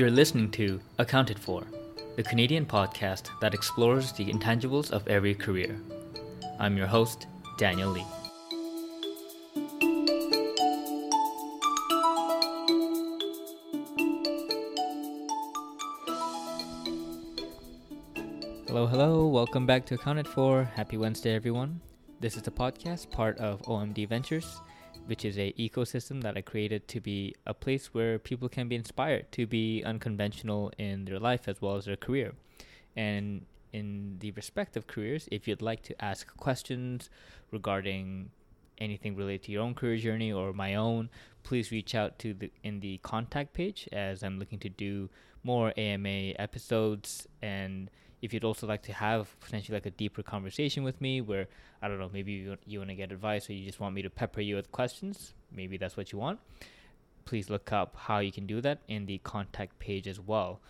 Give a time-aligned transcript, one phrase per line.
[0.00, 1.62] You're listening to Accounted For,
[2.16, 5.78] the Canadian podcast that explores the intangibles of every career.
[6.58, 7.26] I'm your host,
[7.58, 8.06] Daniel Lee.
[18.68, 19.26] Hello, hello.
[19.26, 20.64] Welcome back to Accounted For.
[20.64, 21.78] Happy Wednesday, everyone.
[22.20, 24.62] This is the podcast, part of OMD Ventures,
[25.10, 28.76] which is a ecosystem that I created to be a place where people can be
[28.76, 32.34] inspired to be unconventional in their life as well as their career.
[32.94, 37.10] And in the respective careers, if you'd like to ask questions
[37.50, 38.30] regarding
[38.78, 41.10] anything related to your own career journey or my own,
[41.42, 45.10] please reach out to the in the contact page as I'm looking to do
[45.42, 47.90] more AMA episodes and
[48.22, 51.48] if you'd also like to have potentially like a deeper conversation with me where
[51.80, 54.02] I don't know, maybe you, you want to get advice or you just want me
[54.02, 56.38] to pepper you with questions, maybe that's what you want.
[57.24, 60.60] Please look up how you can do that in the contact page as well.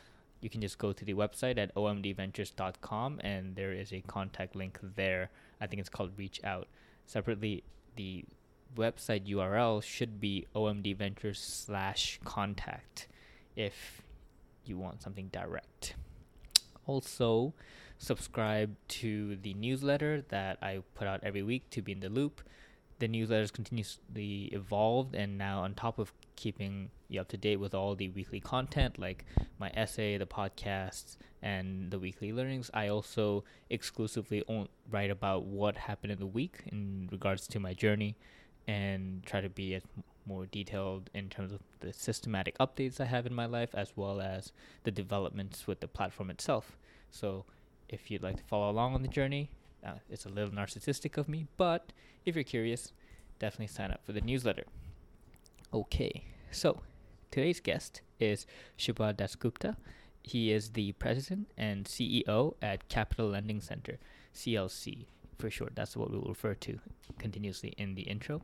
[0.41, 4.79] You can just go to the website at omdventures.com and there is a contact link
[4.97, 5.31] there.
[5.61, 6.69] I think it's called Reach Out.
[7.07, 7.65] Separately,
[7.97, 8.25] the
[8.77, 13.09] website URL should be omdventures slash contact
[13.57, 14.03] if
[14.65, 15.95] you want something direct.
[16.91, 17.55] Also,
[17.99, 22.41] subscribe to the newsletter that I put out every week to be in the loop.
[22.99, 27.59] The newsletter is continuously evolved, and now on top of keeping you up to date
[27.59, 29.25] with all the weekly content like
[29.61, 34.43] my essay, the podcasts, and the weekly learnings, I also exclusively
[34.91, 38.17] write about what happened in the week in regards to my journey
[38.67, 39.85] and try to be as
[40.27, 44.21] more detailed in terms of the systematic updates I have in my life as well
[44.21, 44.53] as
[44.85, 46.77] the developments with the platform itself.
[47.11, 47.45] So
[47.89, 49.51] if you'd like to follow along on the journey,
[49.85, 51.93] uh, it's a little narcissistic of me, but
[52.25, 52.93] if you're curious,
[53.39, 54.65] definitely sign up for the newsletter.
[55.73, 56.81] Okay, so
[57.31, 58.47] today's guest is
[58.79, 59.77] Shubha Dasgupta.
[60.23, 63.99] He is the president and CEO at Capital Lending Center,
[64.35, 65.07] CLC
[65.39, 65.75] for short.
[65.75, 66.79] That's what we will refer to
[67.19, 68.43] continuously in the intro.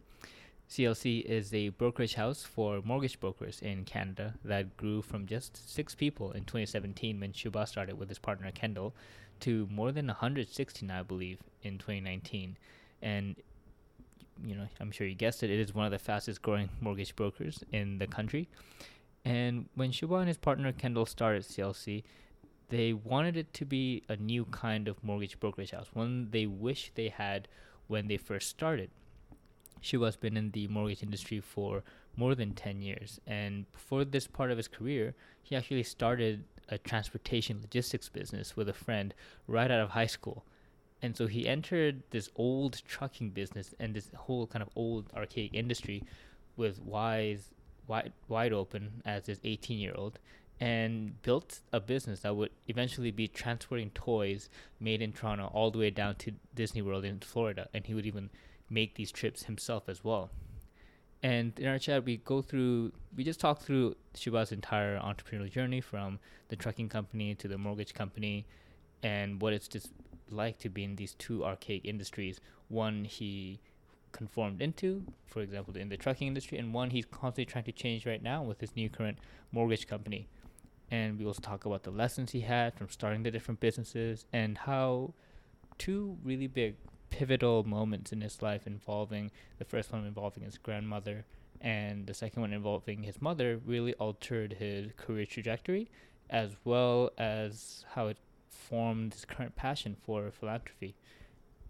[0.68, 5.94] CLC is a brokerage house for mortgage brokers in Canada that grew from just six
[5.94, 8.92] people in 2017 when Shubha started with his partner Kendall
[9.40, 12.56] to more than 160 now, I believe, in 2019.
[13.00, 13.36] And
[14.44, 17.14] you know, I'm sure you guessed it, it is one of the fastest growing mortgage
[17.14, 18.48] brokers in the country.
[19.24, 22.02] And when Shubha and his partner Kendall started CLC,
[22.68, 26.90] they wanted it to be a new kind of mortgage brokerage house, one they wish
[26.94, 27.48] they had
[27.86, 28.90] when they first started.
[29.82, 31.82] Shubha's been in the mortgage industry for
[32.16, 33.20] more than 10 years.
[33.26, 38.68] And before this part of his career, he actually started a transportation logistics business with
[38.68, 39.14] a friend
[39.46, 40.44] right out of high school.
[41.02, 45.52] And so he entered this old trucking business and this whole kind of old archaic
[45.54, 46.02] industry
[46.56, 47.50] with wise
[47.86, 50.18] wide wide open as his 18 year old
[50.58, 54.48] and built a business that would eventually be transporting toys
[54.80, 58.06] made in Toronto all the way down to Disney World in Florida and he would
[58.06, 58.30] even
[58.68, 60.30] make these trips himself as well.
[61.22, 65.80] And in our chat, we go through, we just talk through Shubha's entire entrepreneurial journey
[65.80, 66.18] from
[66.48, 68.46] the trucking company to the mortgage company
[69.02, 69.90] and what it's just
[70.30, 72.40] like to be in these two archaic industries.
[72.68, 73.60] One he
[74.12, 78.06] conformed into, for example, in the trucking industry, and one he's constantly trying to change
[78.06, 79.18] right now with his new current
[79.52, 80.28] mortgage company.
[80.90, 84.56] And we also talk about the lessons he had from starting the different businesses and
[84.56, 85.14] how
[85.78, 86.76] two really big
[87.10, 91.24] pivotal moments in his life involving the first one involving his grandmother
[91.60, 95.88] and the second one involving his mother really altered his career trajectory
[96.28, 98.18] as well as how it
[98.50, 100.96] formed his current passion for philanthropy.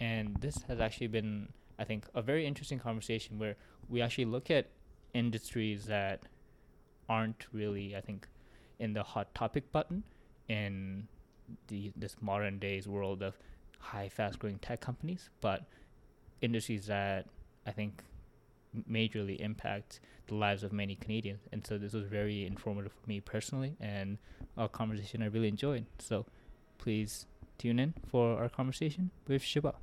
[0.00, 1.48] And this has actually been,
[1.78, 3.56] I think, a very interesting conversation where
[3.88, 4.69] we actually look at
[5.14, 6.22] industries that
[7.08, 8.26] aren't really, I think,
[8.78, 10.04] in the hot topic button
[10.48, 11.08] in
[11.69, 13.38] the this modern days world of
[13.86, 15.62] high, fast growing tech companies, but
[16.41, 17.26] industries that
[17.66, 18.02] I think
[18.91, 21.41] majorly impact the lives of many Canadians.
[21.52, 24.19] And so this was very informative for me personally and
[24.56, 25.87] a conversation I really enjoyed.
[25.99, 26.26] So
[26.78, 27.26] please
[27.58, 29.75] tune in for our conversation with Shubha.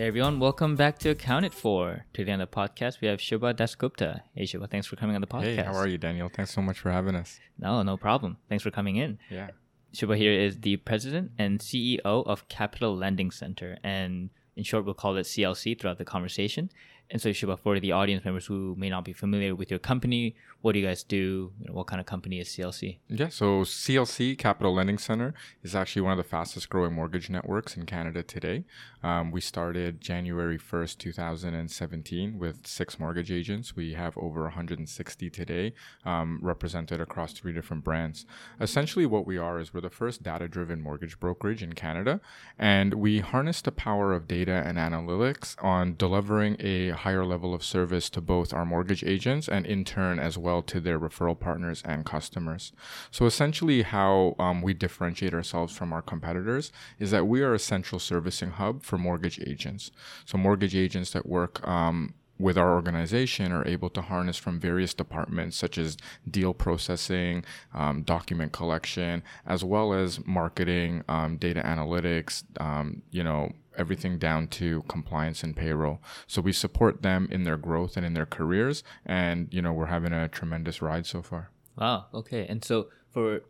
[0.00, 2.06] Hey everyone, welcome back to Accounted For.
[2.14, 4.22] Today on the podcast, we have Shubha Dasgupta.
[4.34, 5.56] Hey Shubha, thanks for coming on the podcast.
[5.56, 6.30] Hey, how are you, Daniel?
[6.30, 7.38] Thanks so much for having us.
[7.58, 8.38] No, no problem.
[8.48, 9.18] Thanks for coming in.
[9.28, 9.50] Yeah.
[9.92, 14.94] Shubha here is the president and CEO of Capital Lending Center, and in short, we'll
[14.94, 16.70] call it CLC throughout the conversation.
[17.10, 20.36] And so Shubha, for the audience members who may not be familiar with your company,
[20.60, 21.52] what do you guys do?
[21.58, 22.98] You know, what kind of company is CLC?
[23.08, 25.34] Yeah, so CLC Capital Lending Center
[25.64, 28.64] is actually one of the fastest growing mortgage networks in Canada today.
[29.02, 33.74] Um, we started January 1st, 2017, with six mortgage agents.
[33.74, 35.72] We have over 160 today,
[36.04, 38.24] um, represented across three different brands.
[38.60, 42.20] Essentially, what we are is we're the first data driven mortgage brokerage in Canada,
[42.58, 47.62] and we harness the power of data and analytics on delivering a higher level of
[47.62, 51.82] service to both our mortgage agents and, in turn, as well to their referral partners
[51.84, 52.72] and customers.
[53.10, 57.58] So, essentially, how um, we differentiate ourselves from our competitors is that we are a
[57.58, 59.90] central servicing hub for mortgage agents.
[60.24, 64.94] So, mortgage agents that work um, with our organization are able to harness from various
[64.94, 65.96] departments such as
[66.28, 67.44] deal processing,
[67.74, 74.48] um, document collection, as well as marketing, um, data analytics, um, you know, everything down
[74.48, 76.00] to compliance and payroll.
[76.26, 78.82] So we support them in their growth and in their careers.
[79.06, 81.50] And, you know, we're having a tremendous ride so far.
[81.76, 82.06] Wow.
[82.12, 82.46] Okay.
[82.46, 83.42] And so for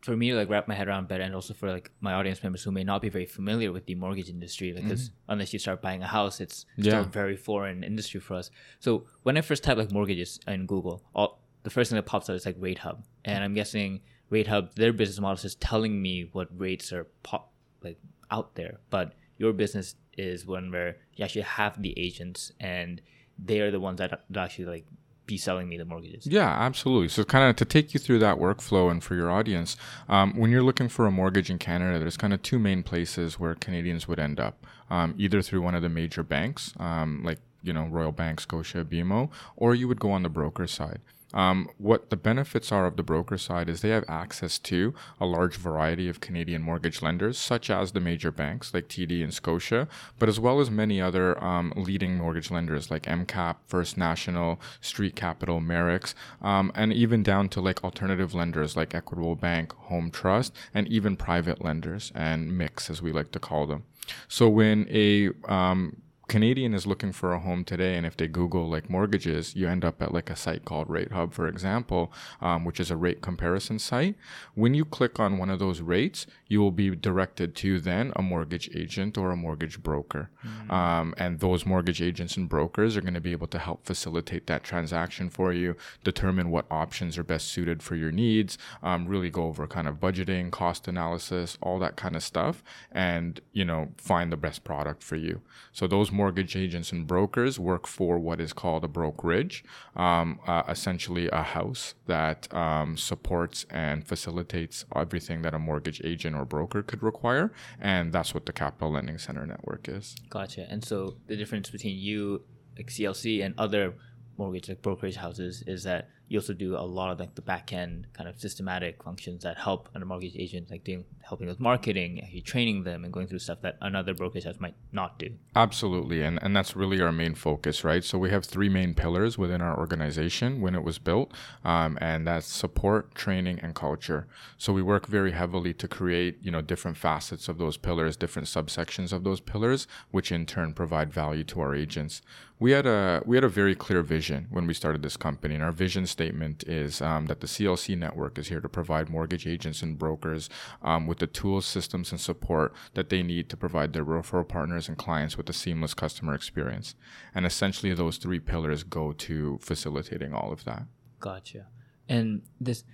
[0.00, 2.42] for me to like wrap my head around better and also for like my audience
[2.42, 5.32] members who may not be very familiar with the mortgage industry because mm-hmm.
[5.32, 7.00] unless you start buying a house it's still yeah.
[7.00, 11.02] a very foreign industry for us so when i first type like mortgages in google
[11.14, 14.00] all the first thing that pops up is like rate hub and i'm guessing
[14.30, 17.52] rate hub their business model is just telling me what rates are pop
[17.82, 17.98] like
[18.30, 23.00] out there but your business is one where you actually have the agents and
[23.38, 24.86] they are the ones that, that actually like
[25.28, 26.26] be selling me the mortgages.
[26.26, 27.08] Yeah, absolutely.
[27.08, 29.76] So, kind of to take you through that workflow and for your audience,
[30.08, 33.38] um, when you're looking for a mortgage in Canada, there's kind of two main places
[33.38, 37.38] where Canadians would end up um, either through one of the major banks, um, like
[37.62, 41.00] you know Royal Bank, Scotia, BMO, or you would go on the broker side.
[41.34, 45.26] Um, what the benefits are of the broker side is they have access to a
[45.26, 49.88] large variety of Canadian mortgage lenders, such as the major banks like TD and Scotia,
[50.18, 55.16] but as well as many other um, leading mortgage lenders like MCAP, First National, Street
[55.16, 60.54] Capital, Merix, um, and even down to like alternative lenders like Equitable Bank, Home Trust,
[60.72, 63.84] and even private lenders and MICs, as we like to call them.
[64.28, 68.68] So when a um, Canadian is looking for a home today, and if they Google
[68.68, 72.66] like mortgages, you end up at like a site called Rate Hub, for example, um,
[72.66, 74.14] which is a rate comparison site.
[74.54, 78.20] When you click on one of those rates, you will be directed to then a
[78.20, 80.28] mortgage agent or a mortgage broker.
[80.46, 80.70] Mm-hmm.
[80.70, 84.46] Um, and those mortgage agents and brokers are going to be able to help facilitate
[84.48, 89.30] that transaction for you, determine what options are best suited for your needs, um, really
[89.30, 93.88] go over kind of budgeting, cost analysis, all that kind of stuff, and you know
[93.96, 95.40] find the best product for you.
[95.72, 99.56] So those mortgage agents and brokers work for what is called a brokerage,
[99.94, 106.34] um, uh, essentially a house that um, supports and facilitates everything that a mortgage agent
[106.34, 107.46] or broker could require.
[107.80, 110.16] And that's what the Capital Lending Center network is.
[110.28, 110.66] Gotcha.
[110.68, 110.96] And so
[111.28, 112.42] the difference between you,
[112.76, 113.94] like CLC, and other
[114.36, 117.72] mortgage like brokerage houses is that you also do a lot of like the back
[117.72, 122.20] end kind of systematic functions that help a mortgage agent like doing helping with marketing
[122.22, 125.30] actually training them and going through stuff that another brokerage house might not do.
[125.56, 128.04] Absolutely and and that's really our main focus right?
[128.04, 131.32] So we have three main pillars within our organization when it was built
[131.64, 134.26] um, and that's support training and culture.
[134.56, 138.48] So we work very heavily to create you know different facets of those pillars different
[138.48, 142.22] subsections of those pillars which in turn provide value to our agents
[142.60, 145.62] we had a we had a very clear vision when we started this company and
[145.62, 149.82] our vision statement is um, that the CLC network is here to provide mortgage agents
[149.82, 150.50] and brokers
[150.82, 154.88] um, with the tools, systems, and support that they need to provide their referral partners
[154.88, 156.94] and clients with a seamless customer experience.
[157.34, 160.84] And essentially, those three pillars go to facilitating all of that.
[161.20, 161.66] Gotcha.
[162.08, 162.84] And this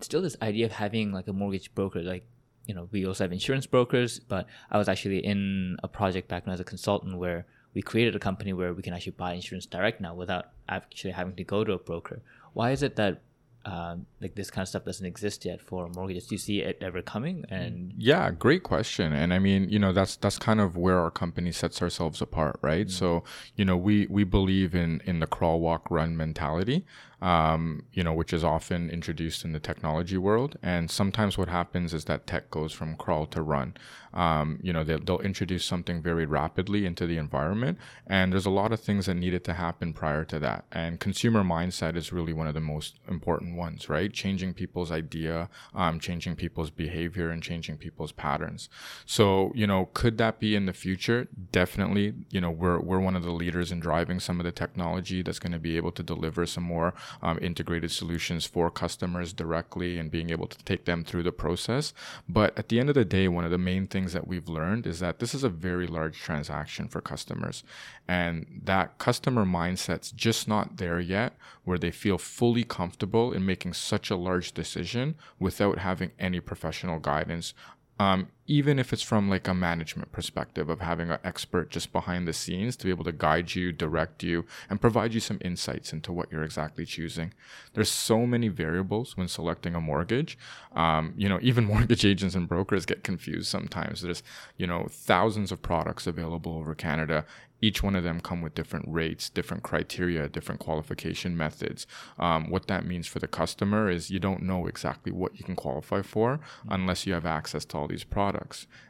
[0.00, 2.26] still this idea of having like a mortgage broker, like
[2.66, 6.46] you know, we also have insurance brokers, but I was actually in a project back
[6.46, 9.32] when I was a consultant where we created a company where we can actually buy
[9.32, 12.20] insurance direct now without actually having to go to a broker
[12.52, 13.22] why is it that
[13.64, 16.26] um, like this kind of stuff doesn't exist yet for mortgages.
[16.26, 17.44] Do you see it ever coming?
[17.48, 19.12] And yeah, great question.
[19.12, 22.58] And I mean, you know, that's that's kind of where our company sets ourselves apart,
[22.60, 22.86] right?
[22.86, 22.90] Mm-hmm.
[22.90, 23.24] So,
[23.54, 26.84] you know, we we believe in in the crawl, walk, run mentality
[27.22, 30.58] um, you know, which is often introduced in the technology world.
[30.60, 33.74] And sometimes what happens is that tech goes from crawl to run.
[34.12, 38.50] Um, you know, they'll, they'll, introduce something very rapidly into the environment, and there's a
[38.50, 40.64] lot of things that needed to happen prior to that.
[40.72, 44.12] And consumer mindset is really one of the most important ones, right?
[44.12, 48.68] Changing people's idea, um, changing people's behavior, and changing people's patterns.
[49.06, 51.28] So, you know, could that be in the future?
[51.50, 52.14] Definitely.
[52.30, 55.38] You know, we're we're one of the leaders in driving some of the technology that's
[55.38, 60.10] going to be able to deliver some more um, integrated solutions for customers directly and
[60.10, 61.92] being able to take them through the process.
[62.28, 64.86] But at the end of the day, one of the main things that we've learned
[64.86, 67.64] is that this is a very large transaction for customers.
[68.08, 73.72] And that customer mindset's just not there yet where they feel fully comfortable in making
[73.74, 77.54] such a large decision without having any professional guidance
[77.98, 82.26] um, even if it's from like a management perspective of having an expert just behind
[82.26, 85.92] the scenes to be able to guide you direct you and provide you some insights
[85.92, 87.32] into what you're exactly choosing.
[87.74, 90.36] There's so many variables when selecting a mortgage.
[90.74, 94.02] Um, you know even mortgage agents and brokers get confused sometimes.
[94.02, 94.22] There's
[94.56, 97.24] you know thousands of products available over canada.
[97.62, 101.86] Each one of them come with different rates, different criteria, different qualification methods.
[102.18, 105.54] Um, what that means for the customer is you don't know exactly what you can
[105.54, 108.31] qualify for unless you have access to all these products.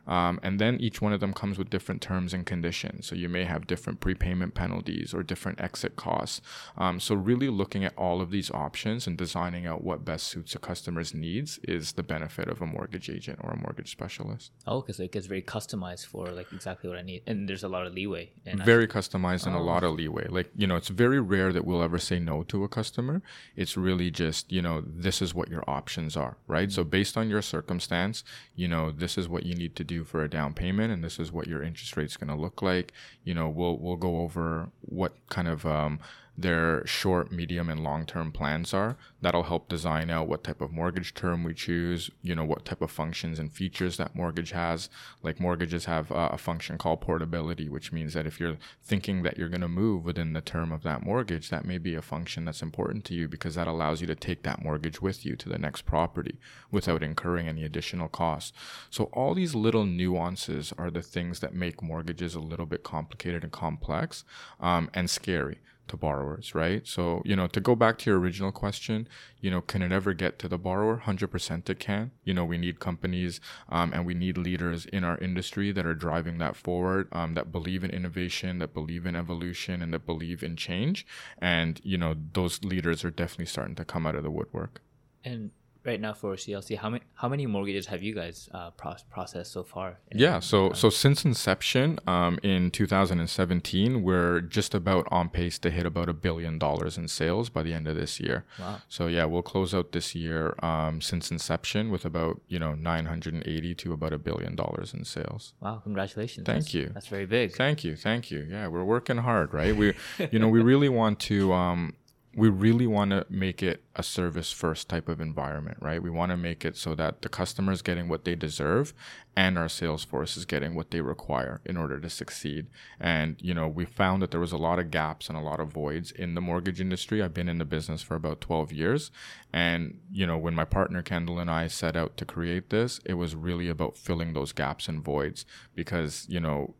[0.06, 3.06] Um, and then each one of them comes with different terms and conditions.
[3.06, 6.40] So you may have different prepayment penalties or different exit costs.
[6.76, 10.54] Um, so really looking at all of these options and designing out what best suits
[10.54, 14.50] a customer's needs is the benefit of a mortgage agent or a mortgage specialist.
[14.66, 17.68] Oh, because it gets very customized for like exactly what I need, and there's a
[17.68, 18.32] lot of leeway.
[18.44, 19.60] And very customized and oh.
[19.60, 20.26] a lot of leeway.
[20.28, 23.22] Like you know, it's very rare that we'll ever say no to a customer.
[23.56, 26.68] It's really just you know, this is what your options are, right?
[26.68, 26.74] Mm-hmm.
[26.74, 30.22] So based on your circumstance, you know, this is what you need to do for
[30.22, 32.92] a down payment and this is what your interest rate is going to look like.
[33.24, 35.98] You know we'll we'll go over what kind of um,
[36.36, 38.96] their short, medium, and long term plans are.
[39.20, 42.80] That'll help design out what type of mortgage term we choose, you know, what type
[42.80, 44.88] of functions and features that mortgage has.
[45.22, 49.36] Like mortgages have uh, a function called portability, which means that if you're thinking that
[49.36, 52.46] you're going to move within the term of that mortgage, that may be a function
[52.46, 55.48] that's important to you because that allows you to take that mortgage with you to
[55.50, 56.38] the next property
[56.70, 58.52] without incurring any additional costs.
[58.88, 63.42] So, all these little nuances are the things that make mortgages a little bit complicated
[63.42, 64.24] and complex
[64.60, 65.58] um, and scary
[65.92, 66.86] to borrowers, right?
[66.86, 69.06] So, you know, to go back to your original question,
[69.40, 71.02] you know, can it ever get to the borrower?
[71.04, 72.10] 100% it can.
[72.24, 75.94] You know, we need companies um, and we need leaders in our industry that are
[75.94, 80.42] driving that forward, um, that believe in innovation, that believe in evolution, and that believe
[80.42, 81.06] in change.
[81.38, 84.80] And, you know, those leaders are definitely starting to come out of the woodwork.
[85.24, 85.50] And
[85.84, 89.52] right now for CLC, how many how many mortgages have you guys uh, pro- processed
[89.52, 89.98] so far?
[90.14, 95.86] Yeah, so so since inception um, in 2017, we're just about on pace to hit
[95.86, 98.44] about a billion dollars in sales by the end of this year.
[98.58, 98.80] Wow.
[98.88, 103.74] So yeah, we'll close out this year um, since inception with about you know 980
[103.74, 105.54] to about a billion dollars in sales.
[105.60, 105.80] Wow!
[105.82, 106.46] Congratulations.
[106.46, 106.90] Thank that's, you.
[106.94, 107.52] That's very big.
[107.52, 107.96] Thank you.
[107.96, 108.46] Thank you.
[108.48, 109.74] Yeah, we're working hard, right?
[109.74, 109.94] We,
[110.30, 111.94] you know, we really want to um,
[112.34, 116.02] we really want to make it a service first type of environment, right?
[116.02, 118.94] We want to make it so that the customer is getting what they deserve
[119.36, 122.68] and our sales force is getting what they require in order to succeed.
[122.98, 125.60] And, you know, we found that there was a lot of gaps and a lot
[125.60, 127.22] of voids in the mortgage industry.
[127.22, 129.10] I've been in the business for about 12 years.
[129.52, 133.14] And, you know, when my partner Kendall and I set out to create this, it
[133.14, 136.74] was really about filling those gaps and voids because, you know,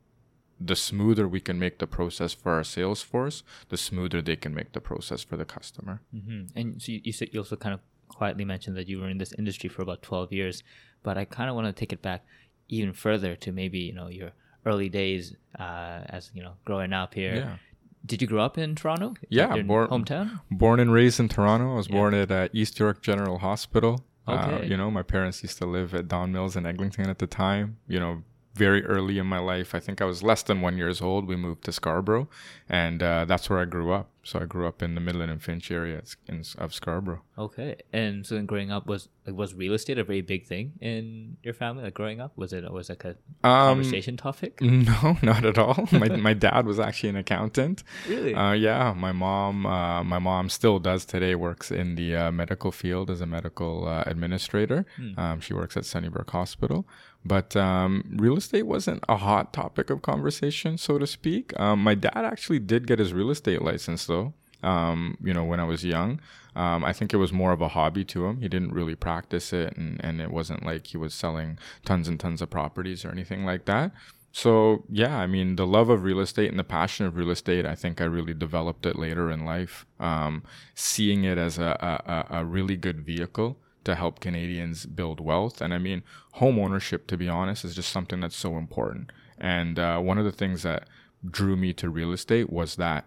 [0.66, 4.54] the smoother we can make the process for our sales force, the smoother they can
[4.54, 6.00] make the process for the customer.
[6.14, 6.58] Mm-hmm.
[6.58, 9.18] And so you, you, said you also kind of quietly mentioned that you were in
[9.18, 10.62] this industry for about 12 years,
[11.02, 12.24] but I kind of want to take it back
[12.68, 14.32] even further to maybe, you know, your
[14.64, 17.34] early days uh, as, you know, growing up here.
[17.34, 17.56] Yeah.
[18.04, 19.14] Did you grow up in Toronto?
[19.28, 20.40] Yeah, born hometown.
[20.50, 21.72] Born and raised in Toronto.
[21.72, 21.94] I was yeah.
[21.94, 24.04] born at uh, East York General Hospital.
[24.26, 24.54] Uh, okay.
[24.54, 27.28] Uh, you know, my parents used to live at Don Mills in Eglinton at the
[27.28, 27.76] time.
[27.86, 28.22] You know,
[28.54, 29.74] very early in my life.
[29.74, 31.26] I think I was less than one years old.
[31.26, 32.28] We moved to Scarborough,
[32.68, 34.10] and uh, that's where I grew up.
[34.24, 37.22] So I grew up in the Midland and Finch area in, of Scarborough.
[37.36, 40.72] Okay, and so in growing up, was like was real estate a very big thing
[40.80, 41.82] in your family?
[41.82, 44.60] Like growing up, was it was like a um, conversation topic?
[44.82, 45.88] No, not at all.
[45.92, 47.82] my my dad was actually an accountant.
[48.08, 48.34] Really?
[48.34, 48.92] Uh, yeah.
[48.96, 51.34] My mom, uh, my mom still does today.
[51.34, 54.86] Works in the uh, medical field as a medical uh, administrator.
[54.96, 55.18] Hmm.
[55.18, 56.86] Um, she works at Sunnybrook Hospital.
[57.24, 61.58] But um, real estate wasn't a hot topic of conversation, so to speak.
[61.58, 64.34] Um, my dad actually did get his real estate license though.
[64.62, 66.20] Um, you know, when I was young,
[66.54, 68.40] um, I think it was more of a hobby to him.
[68.40, 72.18] He didn't really practice it, and, and it wasn't like he was selling tons and
[72.18, 73.92] tons of properties or anything like that.
[74.32, 77.66] So yeah, I mean, the love of real estate and the passion of real estate,
[77.66, 79.84] I think I really developed it later in life.
[80.00, 80.42] Um,
[80.74, 85.60] seeing it as a, a, a really good vehicle to help Canadians build wealth.
[85.60, 89.10] And I mean, home ownership, to be honest, is just something that's so important.
[89.38, 90.88] And uh, one of the things that
[91.28, 93.04] drew me to real estate was that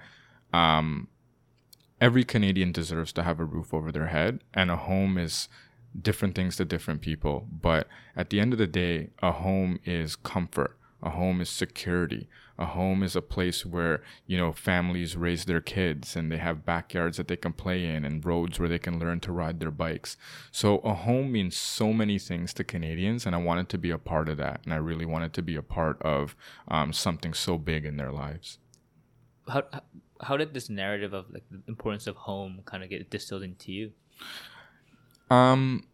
[0.54, 1.08] um,
[2.00, 5.48] every Canadian deserves to have a roof over their head, and a home is
[6.00, 7.48] different things to different people.
[7.50, 10.78] But at the end of the day, a home is comfort.
[11.02, 12.28] A home is security.
[12.58, 16.66] A home is a place where, you know, families raise their kids and they have
[16.66, 19.72] backyards that they can play in and roads where they can learn to ride their
[19.72, 20.16] bikes.
[20.52, 23.98] So a home means so many things to Canadians, and I wanted to be a
[23.98, 24.62] part of that.
[24.64, 26.36] And I really wanted to be a part of
[26.70, 28.60] um, something so big in their lives.
[29.50, 29.64] How,
[30.22, 33.72] how did this narrative of like the importance of home kind of get distilled into
[33.74, 33.92] you?
[35.30, 35.88] Um,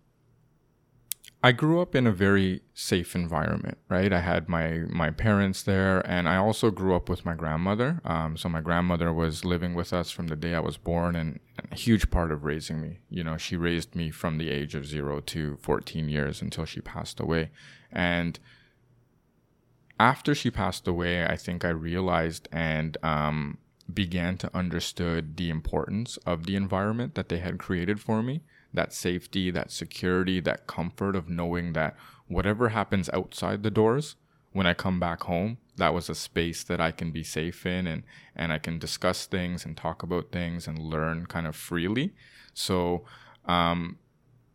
[1.44, 4.14] I grew up in a very safe environment, right?
[4.14, 8.00] I had my my parents there, and I also grew up with my grandmother.
[8.06, 11.40] Um, so my grandmother was living with us from the day I was born, and,
[11.58, 13.00] and, a huge part of raising me.
[13.10, 16.80] You know, she raised me from the age of zero to 14 years until she
[16.80, 17.50] passed away,
[17.92, 18.40] and
[20.00, 23.58] after she passed away, I think I realized and um,
[23.92, 28.42] began to understood the importance of the environment that they had created for me
[28.74, 31.96] that safety, that security, that comfort of knowing that
[32.28, 34.16] whatever happens outside the doors,
[34.54, 37.88] when I come back home, that was a space that I can be safe in
[37.88, 38.04] and,
[38.36, 42.14] and I can discuss things and talk about things and learn kind of freely.
[42.54, 43.06] So,
[43.46, 43.98] um,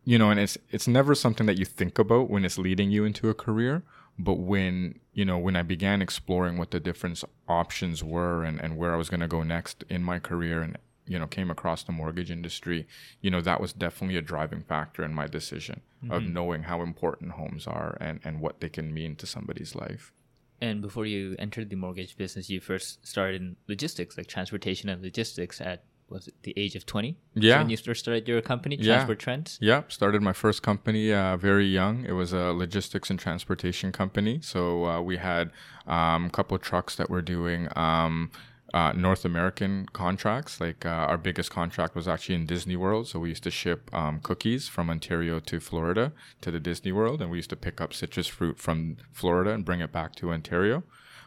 [0.05, 3.03] you know, and it's it's never something that you think about when it's leading you
[3.03, 3.83] into a career,
[4.17, 8.77] but when you know when I began exploring what the different options were and, and
[8.77, 11.83] where I was going to go next in my career and you know came across
[11.83, 12.87] the mortgage industry
[13.21, 16.11] you know that was definitely a driving factor in my decision mm-hmm.
[16.13, 20.11] of knowing how important homes are and and what they can mean to somebody's life.
[20.59, 25.01] And before you entered the mortgage business you first started in logistics like transportation and
[25.01, 27.57] logistics at was it the age of 20 yeah.
[27.59, 29.23] When you first started your company transport yeah.
[29.23, 29.57] trends?
[29.61, 32.05] Yeah started my first company uh, very young.
[32.05, 34.39] It was a logistics and transportation company.
[34.41, 35.51] So uh, we had
[35.85, 38.31] um, a couple of trucks that were doing um,
[38.73, 40.59] uh, North American contracts.
[40.59, 43.93] Like uh, our biggest contract was actually in Disney World, so we used to ship
[43.93, 47.79] um, cookies from Ontario to Florida to the Disney World, and we used to pick
[47.79, 50.83] up citrus fruit from Florida and bring it back to Ontario.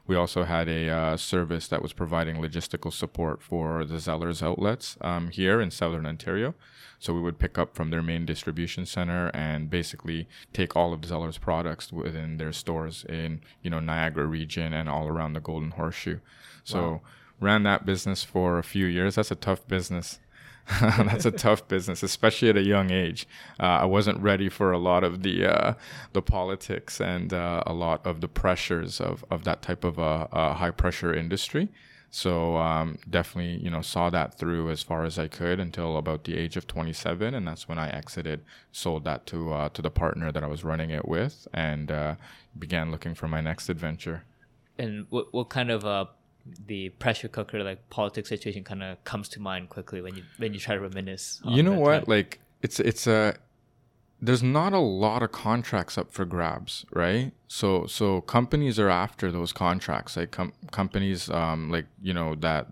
[0.06, 4.97] We also had a uh, service that was providing logistical support for the Zellers outlets
[5.02, 6.54] um, here in Southern Ontario.
[6.99, 11.04] So we would pick up from their main distribution center and basically take all of
[11.04, 15.70] Zeller's products within their stores in you know Niagara region and all around the Golden
[15.70, 16.18] Horseshoe.
[16.64, 17.00] So wow
[17.40, 19.16] ran that business for a few years.
[19.16, 20.20] That's a tough business.
[20.80, 23.26] That's a tough business, especially at a young age.
[23.59, 25.75] Uh, I wasn't ready for a lot of the uh,
[26.12, 30.28] the politics and uh, a lot of the pressures of, of that type of a,
[30.30, 31.70] a high pressure industry.
[32.11, 36.25] So um, definitely, you know, saw that through as far as I could until about
[36.25, 39.91] the age of 27, and that's when I exited, sold that to uh, to the
[39.91, 42.14] partner that I was running it with, and uh,
[42.58, 44.25] began looking for my next adventure.
[44.78, 46.06] And what what kind of uh,
[46.66, 50.54] the pressure cooker like politics situation kind of comes to mind quickly when you when
[50.54, 51.40] you try to reminisce.
[51.44, 52.00] You know what?
[52.00, 52.04] Time.
[52.06, 53.36] Like it's it's a
[54.22, 57.32] there's not a lot of contracts up for grabs, right?
[57.48, 60.16] So so companies are after those contracts.
[60.16, 62.68] Like com- companies um like you know that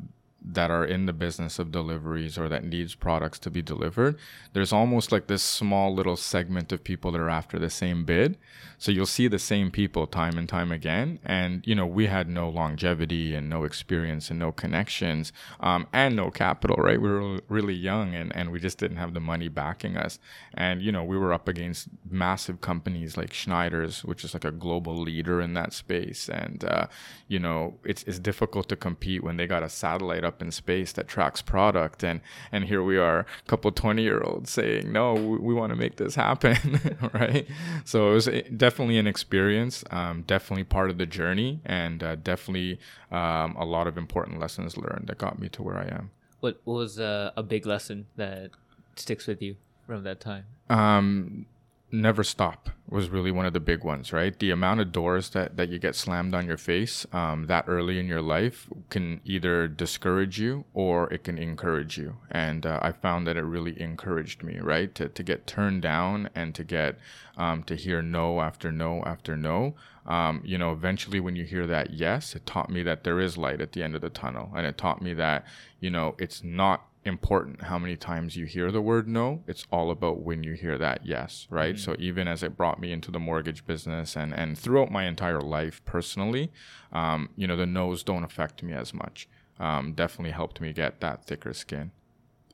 [0.51, 4.19] that are in the business of deliveries or that needs products to be delivered,
[4.55, 8.39] there's almost like this small little segment of people that are after the same bid.
[8.79, 11.19] So you'll see the same people time and time again.
[11.25, 16.17] And, you know, we had no longevity and no experience and no connections um, and
[16.17, 17.01] no capital, right?
[17.01, 20.19] We were really young and, and we just didn't have the money backing us.
[20.55, 24.53] And, you know, we were up against massive companies like Schneider's, which is like a
[24.53, 26.29] global leader in that space.
[26.29, 26.87] And, uh,
[27.27, 30.93] you know, it's, it's difficult to compete when they got a satellite up in space
[30.93, 32.03] that tracks product.
[32.03, 32.21] And,
[32.53, 35.77] and here we are, a couple 20 year olds saying, no, we, we want to
[35.77, 36.81] make this happen,
[37.13, 37.47] right?
[37.85, 42.79] So it was definitely an experience, um, definitely part of the journey, and uh, definitely
[43.11, 46.11] um, a lot of important lessons learned that got me to where I am.
[46.41, 48.51] What, what was uh, a big lesson that
[48.97, 50.45] sticks with you from that time?
[50.71, 51.47] Um,
[51.91, 54.39] never stop was really one of the big ones, right?
[54.39, 57.99] The amount of doors that, that you get slammed on your face um, that early
[57.99, 62.17] in your life can either discourage you or it can encourage you.
[62.31, 64.95] And uh, I found that it really encouraged me, right?
[64.95, 66.99] To, to get turned down and to get
[67.37, 69.75] um, to hear no after no after no.
[70.07, 73.37] Um, you know, eventually when you hear that yes, it taught me that there is
[73.37, 74.51] light at the end of the tunnel.
[74.57, 75.45] And it taught me that,
[75.81, 79.43] you know, it's not important how many times you hear the word no.
[79.49, 81.75] It's all about when you hear that yes, right?
[81.75, 81.93] Mm-hmm.
[81.93, 85.41] So even as it brought me into the mortgage business and, and throughout my entire
[85.41, 86.53] life personally,
[86.93, 89.29] um, you know, the no's don't affect me as much.
[89.59, 91.91] Um, definitely helped me get that thicker skin.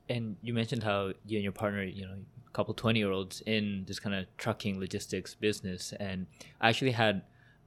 [0.09, 2.13] And you mentioned how you and your partner, you know,
[2.47, 5.93] a couple 20 year olds in this kind of trucking logistics business.
[5.99, 6.25] And
[6.59, 7.21] I actually had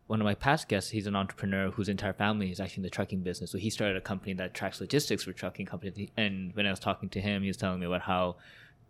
[0.09, 2.91] one of my past guests, he's an entrepreneur whose entire family is actually in the
[2.91, 3.51] trucking business.
[3.51, 6.09] So he started a company that tracks logistics for trucking companies.
[6.17, 8.37] And when I was talking to him, he was telling me about how,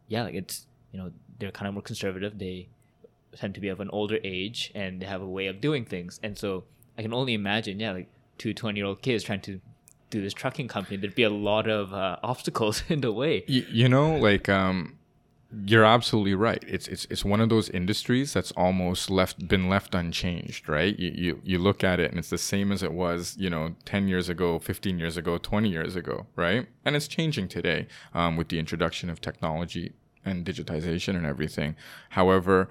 [0.06, 2.38] yeah, like it's you know they're kind of more conservative.
[2.38, 2.68] They
[3.36, 6.20] tend to be of an older age and they have a way of doing things.
[6.22, 6.64] And so
[6.96, 9.60] I can only imagine, yeah, like two 20 year old kids trying to
[10.10, 13.44] do this trucking company, there'd be a lot of uh, obstacles in the way.
[13.46, 14.97] You, you know, like um,
[15.64, 16.62] you're absolutely right.
[16.66, 20.98] It's it's it's one of those industries that's almost left been left unchanged, right?
[20.98, 23.74] You, you you look at it and it's the same as it was, you know,
[23.86, 26.66] ten years ago, fifteen years ago, twenty years ago, right?
[26.84, 31.76] And it's changing today um, with the introduction of technology and digitization and everything.
[32.10, 32.68] However,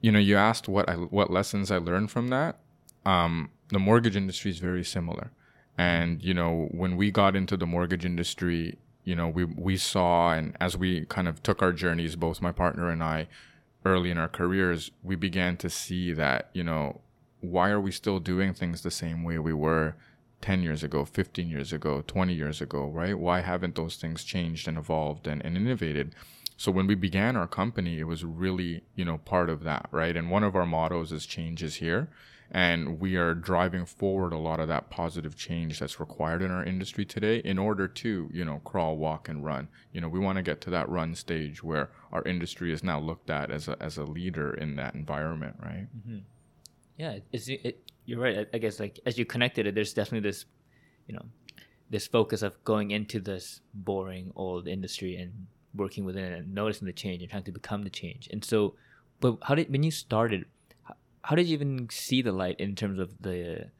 [0.00, 2.60] you know, you asked what I what lessons I learned from that.
[3.04, 5.32] Um, the mortgage industry is very similar,
[5.76, 8.78] and you know, when we got into the mortgage industry
[9.10, 12.52] you know we we saw and as we kind of took our journeys both my
[12.52, 13.26] partner and I
[13.84, 17.00] early in our careers we began to see that you know
[17.40, 19.96] why are we still doing things the same way we were
[20.42, 23.18] 10 years ago 15 years ago 20 years ago right?
[23.18, 26.14] Why haven't those things changed and evolved and, and innovated?
[26.56, 30.16] So when we began our company it was really you know part of that right?
[30.16, 32.08] And one of our mottos is change is here
[32.50, 36.64] and we are driving forward a lot of that positive change that's required in our
[36.64, 39.68] industry today in order to you know crawl walk and run.
[39.92, 42.98] You know we want to get to that run stage where our industry is now
[42.98, 45.86] looked at as a, as a leader in that environment right?
[45.96, 46.18] Mm-hmm.
[46.98, 48.38] yeah it's, it, you're right.
[48.38, 50.44] I, I guess like as you connected it there's definitely this
[51.06, 51.26] you know
[51.90, 56.86] this focus of going into this boring old industry and working within it and noticing
[56.86, 58.28] the change and trying to become the change.
[58.32, 58.74] And so
[59.20, 60.46] but how did when you started
[61.22, 63.70] how did you even see the light in terms of the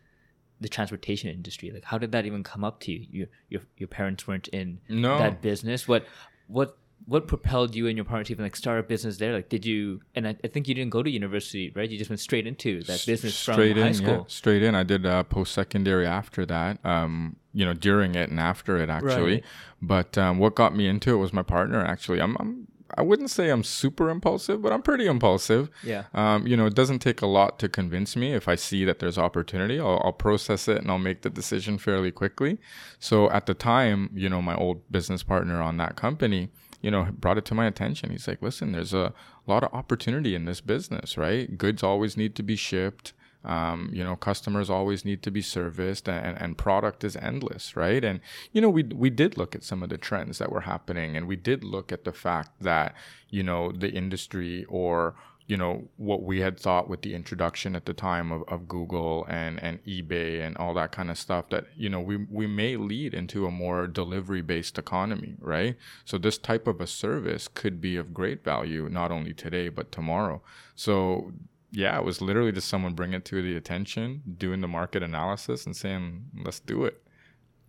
[0.61, 1.71] the transportation industry?
[1.71, 3.07] Like, how did that even come up to you?
[3.11, 5.19] Your your, your parents weren't in no.
[5.19, 5.89] that business.
[5.89, 6.07] What
[6.47, 6.77] what
[7.07, 9.33] what propelled you and your parents to even like start a business there?
[9.33, 10.01] Like, did you?
[10.15, 11.89] And I, I think you didn't go to university, right?
[11.89, 14.09] You just went straight into that business straight from in, high school.
[14.09, 14.75] Yeah, straight in.
[14.75, 16.85] I did uh, post secondary after that.
[16.85, 19.35] Um, you know, during it and after it actually.
[19.35, 19.45] Right.
[19.83, 21.85] But um, what got me into it was my partner.
[21.85, 25.71] Actually, I'm, I'm I wouldn't say I'm super impulsive, but I'm pretty impulsive.
[25.83, 26.05] Yeah.
[26.15, 28.33] Um, you know, it doesn't take a lot to convince me.
[28.33, 31.79] If I see that there's opportunity, I'll, I'll, process it and I'll make the decision
[31.79, 32.59] fairly quickly.
[32.99, 36.51] So at the time, you know, my old business partner on that company,
[36.83, 38.11] you know, brought it to my attention.
[38.11, 39.13] He's like, listen, there's a
[39.47, 41.57] lot of opportunity in this business, right?
[41.57, 43.13] Goods always need to be shipped.
[43.45, 48.05] Um, you know, customers always need to be serviced, and, and product is endless, right?
[48.05, 48.21] And
[48.53, 51.27] you know, we we did look at some of the trends that were happening, and
[51.27, 52.95] we did look at the fact that
[53.31, 55.15] you know the industry or
[55.51, 59.27] you know what we had thought with the introduction at the time of, of Google
[59.29, 62.77] and and eBay and all that kind of stuff that you know we we may
[62.77, 67.81] lead into a more delivery based economy right so this type of a service could
[67.81, 70.41] be of great value not only today but tomorrow
[70.77, 71.33] so
[71.73, 75.67] yeah, it was literally just someone bringing it to the attention, doing the market analysis,
[75.67, 77.03] and saying, "Let's do it."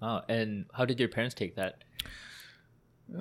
[0.01, 1.83] Oh, and how did your parents take that?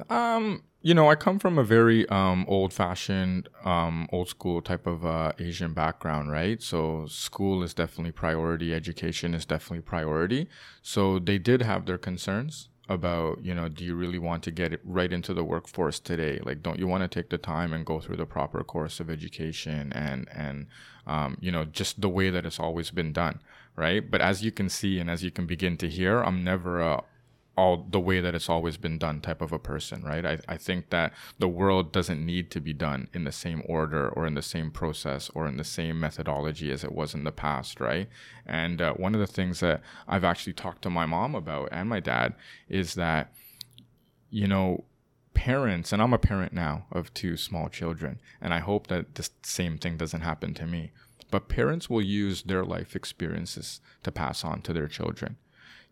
[0.09, 5.33] Um, you know, I come from a very um, old-fashioned, um, old-school type of uh,
[5.39, 6.63] Asian background, right?
[6.63, 10.49] So school is definitely priority, education is definitely priority.
[10.81, 14.73] So they did have their concerns about you know do you really want to get
[14.73, 16.41] it right into the workforce today?
[16.43, 19.09] Like don't you want to take the time and go through the proper course of
[19.09, 20.67] education and and
[21.07, 23.41] um, you know just the way that it's always been done
[23.77, 24.11] right?
[24.11, 27.03] But as you can see and as you can begin to hear i'm never a
[27.61, 30.25] all the way that it's always been done type of a person, right?
[30.25, 34.09] I, I think that the world doesn't need to be done in the same order
[34.09, 37.33] or in the same process or in the same methodology as it was in the
[37.33, 38.09] past, right?
[38.47, 41.87] And uh, one of the things that I've actually talked to my mom about and
[41.87, 42.35] my dad
[42.67, 43.31] is that,
[44.31, 44.85] you know,
[45.35, 49.29] parents, and I'm a parent now of two small children, and I hope that the
[49.43, 50.93] same thing doesn't happen to me.
[51.31, 55.37] But parents will use their life experiences to pass on to their children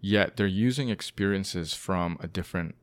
[0.00, 2.74] yet they're using experiences from a different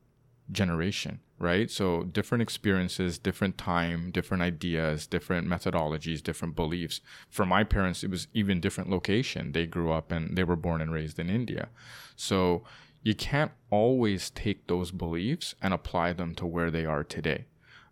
[0.52, 1.70] generation, right?
[1.70, 7.00] So different experiences, different time, different ideas, different methodologies, different beliefs.
[7.28, 9.52] For my parents, it was even different location.
[9.52, 11.68] They grew up and they were born and raised in India.
[12.14, 12.64] So
[13.02, 17.46] you can't always take those beliefs and apply them to where they are today.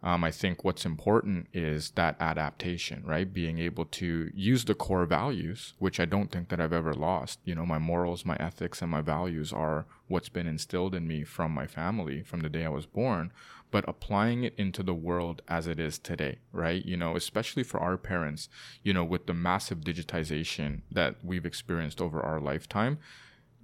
[0.04, 3.32] Um, I think what's important is that adaptation, right?
[3.32, 7.40] Being able to use the core values, which I don't think that I've ever lost.
[7.46, 11.24] You know, my morals, my ethics, and my values are what's been instilled in me
[11.24, 13.32] from my family from the day I was born,
[13.70, 16.84] but applying it into the world as it is today, right?
[16.84, 18.50] You know, especially for our parents,
[18.82, 22.98] you know, with the massive digitization that we've experienced over our lifetime,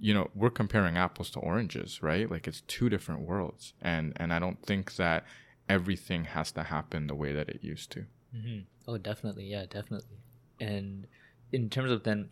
[0.03, 4.33] you know we're comparing apples to oranges right like it's two different worlds and and
[4.33, 5.23] i don't think that
[5.71, 8.05] everything has to happen the way that it used to.
[8.35, 8.59] Mm-hmm.
[8.87, 9.45] Oh, definitely.
[9.45, 10.17] Yeah, definitely.
[10.59, 11.07] And
[11.51, 12.29] in terms of then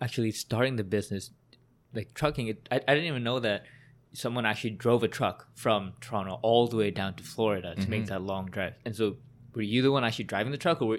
[0.00, 1.30] actually starting the business,
[1.94, 3.62] like trucking, it, I, I didn't even know that
[4.12, 7.90] someone actually drove a truck from Toronto all the way down to Florida to mm-hmm.
[7.90, 8.74] make that long drive.
[8.84, 9.16] And so,
[9.54, 10.98] were you the one actually driving the truck, or were,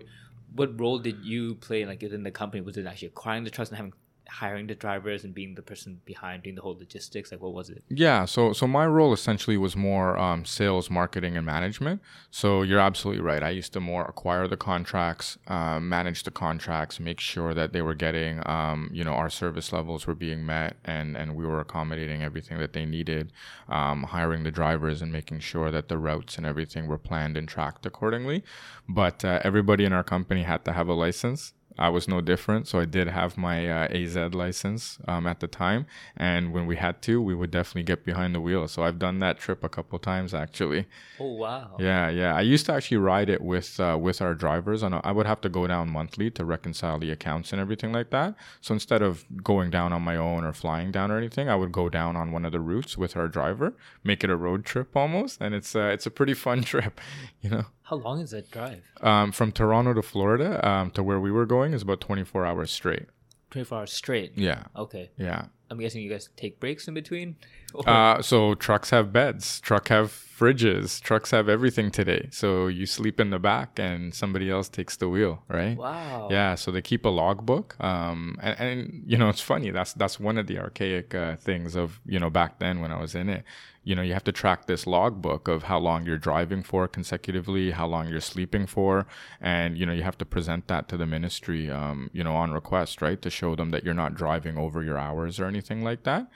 [0.55, 2.61] what role did you play like within the company?
[2.61, 3.93] Was it actually acquiring the trucks and having
[4.29, 7.31] hiring the drivers and being the person behind doing the whole logistics?
[7.31, 7.83] Like, what was it?
[7.89, 12.01] Yeah, so so my role essentially was more um, sales, marketing, and management.
[12.31, 13.43] So you're absolutely right.
[13.43, 17.81] I used to more acquire the contracts, um, manage the contracts, make sure that they
[17.81, 21.59] were getting, um, you know, our service levels were being met, and and we were
[21.59, 23.31] accommodating everything that they needed,
[23.69, 27.47] um, hiring the drivers and making sure that the routes and everything were planned and
[27.47, 28.43] tracked accordingly.
[28.87, 31.53] But uh, everybody in our company had to have a license.
[31.77, 32.67] I was no different.
[32.67, 35.85] So I did have my uh, AZ license um, at the time,
[36.15, 38.67] and when we had to, we would definitely get behind the wheel.
[38.67, 40.85] So I've done that trip a couple times actually.
[41.19, 41.75] Oh wow!
[41.79, 42.35] Yeah, yeah.
[42.35, 45.41] I used to actually ride it with uh, with our drivers, and I would have
[45.41, 48.35] to go down monthly to reconcile the accounts and everything like that.
[48.61, 51.71] So instead of going down on my own or flying down or anything, I would
[51.71, 54.95] go down on one of the routes with our driver, make it a road trip
[54.95, 57.01] almost, and it's uh, it's a pretty fun trip,
[57.41, 57.65] you know.
[57.85, 58.83] How long is that drive?
[59.01, 62.71] Um, from Toronto to Florida um, to where we were going is about 24 hours
[62.71, 63.05] straight.
[63.51, 64.35] 24 hours straight.
[64.35, 64.63] Yeah.
[64.75, 65.11] Okay.
[65.17, 65.45] Yeah.
[65.69, 67.37] I'm guessing you guys take breaks in between.
[67.85, 72.29] Uh, so trucks have beds, truck have fridges, trucks have everything today.
[72.31, 75.75] So you sleep in the back and somebody else takes the wheel, right?
[75.75, 76.29] Wow.
[76.31, 76.55] Yeah.
[76.55, 77.75] So they keep a logbook.
[77.83, 79.71] Um, and, and you know it's funny.
[79.71, 83.01] That's that's one of the archaic uh, things of you know back then when I
[83.01, 83.43] was in it.
[83.85, 87.71] You know you have to track this logbook of how long you're driving for consecutively,
[87.71, 89.05] how long you're sleeping for,
[89.39, 91.71] and you know you have to present that to the ministry.
[91.71, 94.97] Um, you know on request, right, to show them that you're not driving over your
[94.97, 96.27] hours or anything like that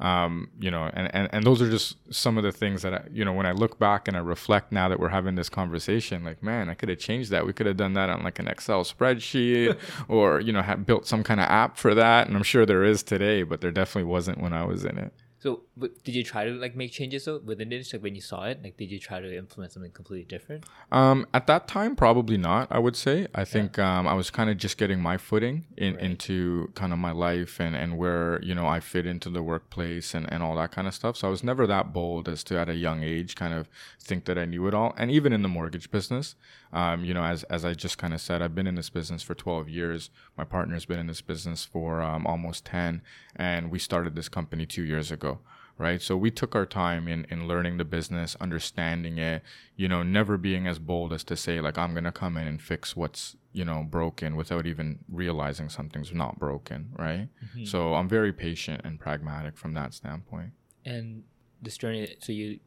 [0.00, 3.02] um, you know, and, and, and those are just some of the things that I,
[3.12, 6.24] you know, when I look back and I reflect now that we're having this conversation,
[6.24, 7.46] like, man, I could have changed that.
[7.46, 11.06] We could have done that on like an Excel spreadsheet or, you know, have built
[11.06, 12.26] some kind of app for that.
[12.26, 15.12] And I'm sure there is today, but there definitely wasn't when I was in it.
[15.42, 17.88] So, but did you try to like make changes though within it?
[17.92, 20.64] Like when you saw it, like did you try to implement something completely different?
[20.92, 22.68] Um, at that time, probably not.
[22.70, 23.26] I would say.
[23.34, 26.04] I think um, I was kind of just getting my footing in, Right.
[26.04, 30.12] into kind of my life and and where you know I fit into the workplace
[30.14, 31.16] and and all that kind of stuff.
[31.16, 33.66] So I was never that bold as to at a young age kind of
[33.98, 34.94] think that I knew it all.
[34.98, 36.34] And even in the mortgage business,
[36.72, 39.22] um, you know, as as I just kind of said, I've been in this business
[39.22, 40.10] for 12 years.
[40.36, 43.02] My partner's been in this business for um, almost 10,
[43.36, 45.40] and we started this company two years ago
[45.80, 46.02] right?
[46.02, 49.42] So we took our time in, in learning the business, understanding it,
[49.76, 52.46] you know, never being as bold as to say, like, I'm going to come in
[52.46, 57.28] and fix what's, you know, broken without even realizing something's not broken, right?
[57.42, 57.64] Mm-hmm.
[57.64, 60.50] So I'm very patient and pragmatic from that standpoint.
[60.84, 61.22] And
[61.62, 62.60] this journey, so you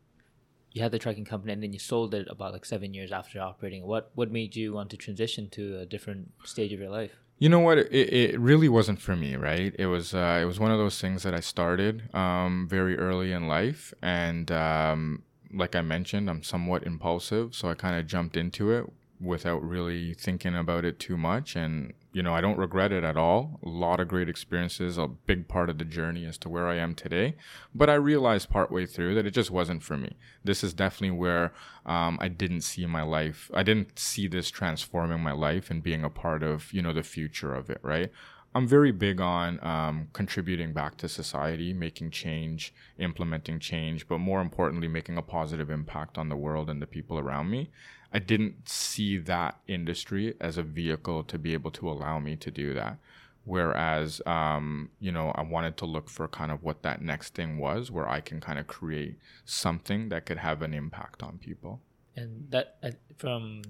[0.74, 3.40] you had the trucking company and then you sold it about like seven years after
[3.40, 3.86] operating.
[3.86, 7.12] What what made you want to transition to a different stage of your life?
[7.38, 7.78] You know what?
[7.78, 9.74] It, it really wasn't for me, right?
[9.78, 13.32] It was uh, it was one of those things that I started um, very early
[13.32, 18.38] in life, and um, like I mentioned, I'm somewhat impulsive, so I kind of jumped
[18.38, 18.86] into it
[19.20, 23.18] without really thinking about it too much, and you know I don't regret it at
[23.18, 23.60] all.
[23.64, 26.76] A lot of great experiences, a big part of the journey as to where I
[26.76, 27.36] am today.
[27.76, 30.16] But I realized partway through that it just wasn't for me.
[30.44, 31.54] This is definitely where
[31.86, 33.50] um, I didn't see my life.
[33.54, 37.04] I didn't see this transforming my life and being a part of you know the
[37.04, 38.12] future of it, right?
[38.56, 44.42] I'm very big on um, contributing back to society, making change, implementing change, but more
[44.42, 47.72] importantly, making a positive impact on the world and the people around me.
[48.14, 52.52] I didn't see that industry as a vehicle to be able to allow me to
[52.52, 52.98] do that.
[53.46, 57.58] Whereas, um, you know, I wanted to look for kind of what that next thing
[57.58, 61.82] was where I can kind of create something that could have an impact on people.
[62.16, 63.64] And that uh, from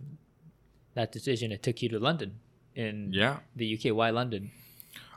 [0.94, 2.40] that decision, it took you to London
[2.76, 3.38] in Yeah.
[3.56, 3.96] the UK.
[3.96, 4.52] Why London?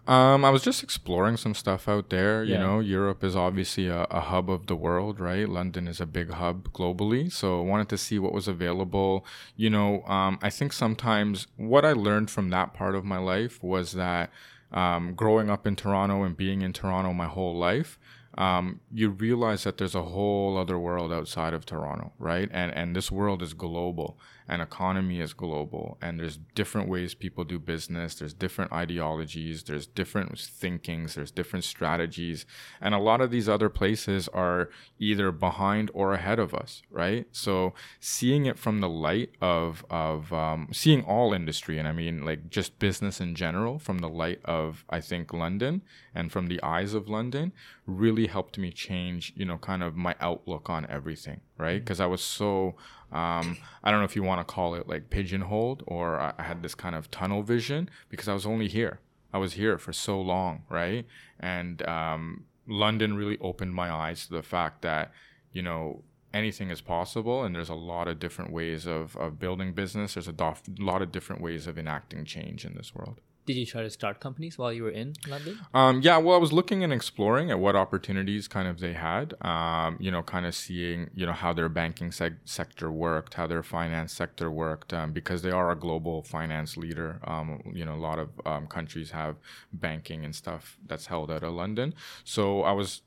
[0.07, 2.45] Um, I was just exploring some stuff out there.
[2.45, 2.61] You Yeah.
[2.61, 5.49] know, Europe is obviously a, a hub of the world, right?
[5.49, 7.31] London is a big hub globally.
[7.33, 9.25] So I wanted to see what was available.
[9.57, 13.63] You know, um, I think sometimes what I learned from that part of my life
[13.63, 14.31] was that
[14.73, 17.99] um, growing up in Toronto and being in Toronto my whole life,
[18.39, 22.49] um, you realize that there's a whole other world outside of Toronto, right?
[22.53, 27.45] And and this world is global, and economy is global, and there's different ways people
[27.45, 28.15] do business.
[28.15, 29.63] There's different ideologies.
[29.65, 31.15] There's different thinkings.
[31.15, 32.47] There's different strategies,
[32.81, 37.27] and a lot of these other places are either behind or ahead of us, right?
[37.33, 42.25] So seeing it from the light of of um, seeing all industry, and I mean
[42.25, 45.83] like just business in general, from the light of I think London
[46.15, 47.53] and from the eyes of London,
[47.87, 51.79] really helped me change, you know, kind of my outlook on everything, right?
[51.83, 52.75] Because I was so,
[53.13, 56.63] um, I don't know if you want to call it like pigeonholed or I had
[56.63, 59.01] this kind of tunnel vision because I was only here.
[59.33, 61.07] I was here for so long, right?
[61.39, 65.13] And um, London really opened my eyes to the fact that,
[65.53, 66.03] you know,
[66.35, 70.15] anything is possible and there's a lot of different ways of, of building business.
[70.15, 73.21] There's a dof- lot of different ways of enacting change in this world.
[73.47, 75.59] Did you try to start companies while you were in London?
[75.73, 79.35] Um, yeah, well, I was looking and exploring at what opportunities kind of they had.
[79.41, 83.47] Um, you know, kind of seeing you know how their banking seg- sector worked, how
[83.47, 87.21] their finance sector worked, um, because they are a global finance leader.
[87.25, 89.37] Um, you know, a lot of um, countries have
[89.73, 91.95] banking and stuff that's held out of London.
[92.25, 93.03] So I was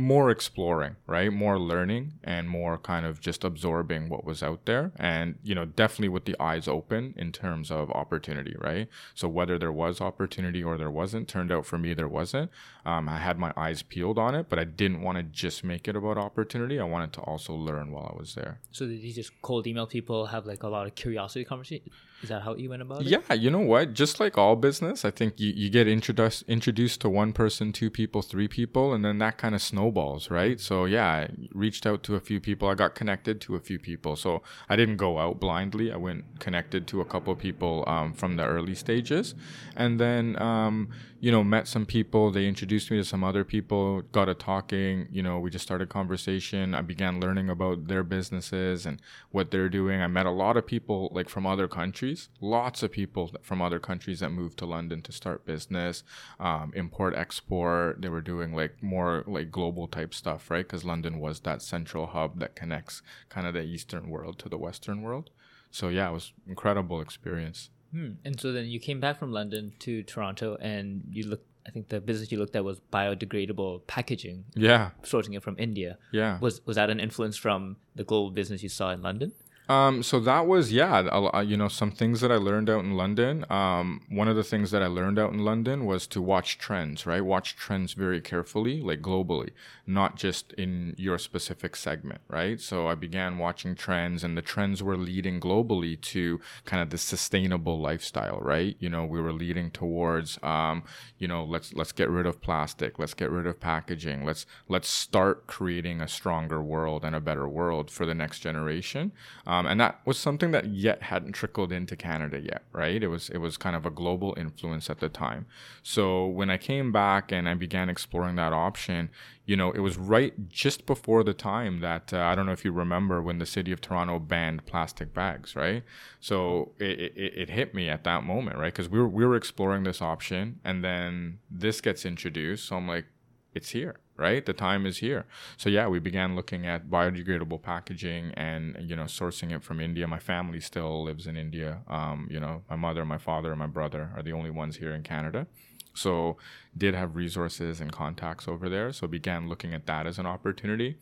[0.00, 1.32] more exploring, right?
[1.32, 4.92] More learning and more kind of just absorbing what was out there.
[4.96, 8.88] And, you know, definitely with the eyes open in terms of opportunity, right?
[9.14, 12.50] So whether there was opportunity or there wasn't, turned out for me there wasn't.
[12.84, 15.86] Um, I had my eyes peeled on it, but I didn't want to just make
[15.86, 16.80] it about opportunity.
[16.80, 18.60] I wanted to also learn while I was there.
[18.72, 21.90] So did you just cold email people, have like a lot of curiosity conversation?
[22.22, 23.06] Is that how you went about it?
[23.06, 23.94] Yeah, you know what?
[23.94, 27.90] Just like all business, I think you, you get introduced introduced to one person, two
[27.90, 30.60] people, three people, and then that kind of snowballs, right?
[30.60, 32.68] So yeah, I reached out to a few people.
[32.68, 34.16] I got connected to a few people.
[34.16, 35.90] So I didn't go out blindly.
[35.90, 39.34] I went connected to a couple of people um, from the early stages,
[39.74, 42.30] and then um, you know met some people.
[42.30, 44.00] They introduced me to some other people.
[44.00, 45.06] Got a talking.
[45.12, 46.74] You know, we just started conversation.
[46.74, 50.00] I began learning about their businesses and what they're doing.
[50.00, 52.30] I met a lot of people like from other countries.
[52.40, 56.02] Lots of people from other countries that moved to London to start business,
[56.40, 58.00] um, import, export.
[58.00, 60.66] They were doing like more like global type stuff, right?
[60.66, 64.58] Because London was that central hub that connects kind of the Eastern world to the
[64.58, 65.28] Western world.
[65.70, 67.68] So yeah, it was incredible experience.
[67.92, 68.12] Hmm.
[68.24, 71.46] And so then you came back from London to Toronto, and you looked.
[71.66, 74.44] I think the business you looked at was biodegradable packaging.
[74.54, 75.98] Yeah, sourcing it from India.
[76.10, 79.32] Yeah, was was that an influence from the global business you saw in London?
[79.70, 82.96] Um, so that was yeah, uh, you know, some things that I learned out in
[82.96, 83.44] London.
[83.48, 87.06] Um, one of the things that I learned out in London was to watch trends,
[87.06, 87.24] right?
[87.24, 89.50] Watch trends very carefully, like globally,
[89.86, 92.60] not just in your specific segment, right?
[92.60, 96.98] So I began watching trends, and the trends were leading globally to kind of the
[96.98, 98.74] sustainable lifestyle, right?
[98.80, 100.82] You know, we were leading towards, um,
[101.16, 104.88] you know, let's let's get rid of plastic, let's get rid of packaging, let's let's
[104.88, 109.12] start creating a stronger world and a better world for the next generation.
[109.46, 113.02] Um, um, and that was something that yet hadn't trickled into Canada yet, right?
[113.02, 115.46] It was it was kind of a global influence at the time.
[115.82, 119.10] So when I came back and I began exploring that option,
[119.44, 122.64] you know, it was right just before the time that uh, I don't know if
[122.64, 125.82] you remember when the city of Toronto banned plastic bags, right?
[126.20, 128.72] So it, it, it hit me at that moment, right?
[128.72, 132.66] Because we were we were exploring this option, and then this gets introduced.
[132.66, 133.06] So I'm like,
[133.54, 134.44] it's here right?
[134.44, 135.24] The time is here.
[135.56, 140.06] So yeah, we began looking at biodegradable packaging and you know sourcing it from India.
[140.06, 141.78] My family still lives in India.
[141.88, 144.94] Um, you know, my mother, my father, and my brother are the only ones here
[144.94, 145.46] in Canada.
[145.94, 146.36] So
[146.76, 148.92] did have resources and contacts over there.
[148.92, 150.96] So began looking at that as an opportunity.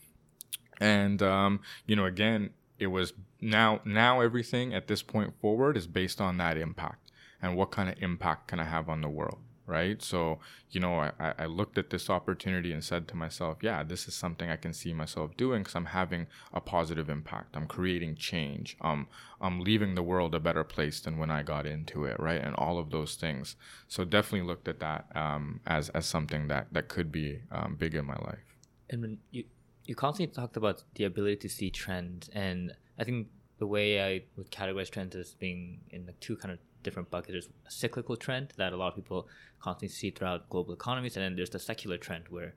[0.81, 5.89] And um, you know, again, it was now now everything at this point forward is
[5.89, 7.11] based on that impact
[7.43, 10.03] and what kind of impact can I have on the world right?
[10.03, 10.39] So,
[10.71, 14.15] you know, I, I looked at this opportunity and said to myself, yeah, this is
[14.15, 17.55] something I can see myself doing because I'm having a positive impact.
[17.55, 18.77] I'm creating change.
[18.81, 19.07] Um,
[19.41, 22.43] I'm leaving the world a better place than when I got into it, right?
[22.43, 23.57] And all of those things.
[23.87, 27.95] So definitely looked at that um, as, as something that, that could be um, big
[27.95, 28.57] in my life.
[28.91, 29.45] And when you,
[29.85, 33.29] you constantly talked about the ability to see trends and I think
[33.59, 37.33] the way I would categorize trends as being in like two kind of different buckets.
[37.33, 39.29] There's a cyclical trend that a lot of people
[39.61, 42.55] constantly see throughout global economies, and then there's the secular trend where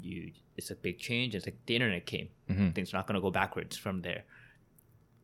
[0.00, 1.34] you it's a big change.
[1.34, 2.28] It's like the internet came.
[2.48, 2.70] Mm-hmm.
[2.70, 4.24] Things are not going to go backwards from there.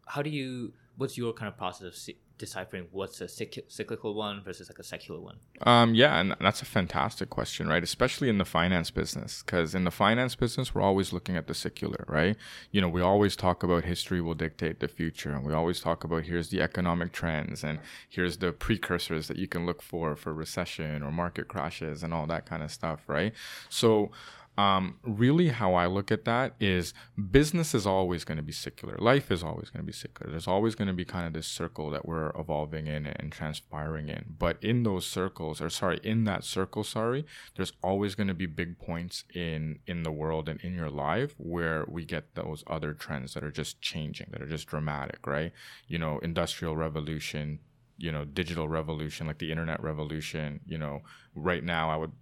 [0.07, 0.73] How do you?
[0.97, 4.85] What's your kind of process of see, deciphering what's a cyclical one versus like a
[4.85, 5.37] secular one?
[5.63, 7.83] Um, yeah, and that's a fantastic question, right?
[7.83, 11.55] Especially in the finance business, because in the finance business, we're always looking at the
[11.55, 12.37] secular, right?
[12.71, 16.05] You know, we always talk about history will dictate the future, and we always talk
[16.05, 20.33] about here's the economic trends, and here's the precursors that you can look for for
[20.33, 23.33] recession or market crashes and all that kind of stuff, right?
[23.69, 24.11] So
[24.57, 26.95] um, really how I look at that is
[27.31, 28.97] business is always going to be secular.
[28.99, 30.31] Life is always going to be secular.
[30.31, 34.09] There's always going to be kind of this circle that we're evolving in and transpiring
[34.09, 34.37] in.
[34.39, 38.47] But in those circles, or sorry, in that circle, sorry, there's always going to be
[38.47, 42.95] big points in in the world and in your life where we get those other
[42.95, 45.53] trends that are just changing, that are just dramatic, right?
[45.87, 47.59] You know, industrial revolution,
[47.99, 50.61] you know, digital revolution, like the internet revolution.
[50.67, 51.03] You know,
[51.35, 52.13] right now I would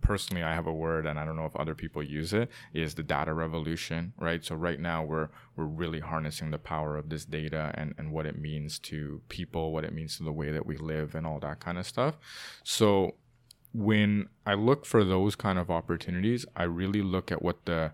[0.00, 2.94] personally I have a word and I don't know if other people use it is
[2.94, 4.44] the data revolution, right?
[4.44, 8.26] So right now we're we're really harnessing the power of this data and, and what
[8.26, 11.40] it means to people, what it means to the way that we live and all
[11.40, 12.16] that kind of stuff.
[12.64, 13.14] So
[13.72, 17.92] when I look for those kind of opportunities, I really look at what the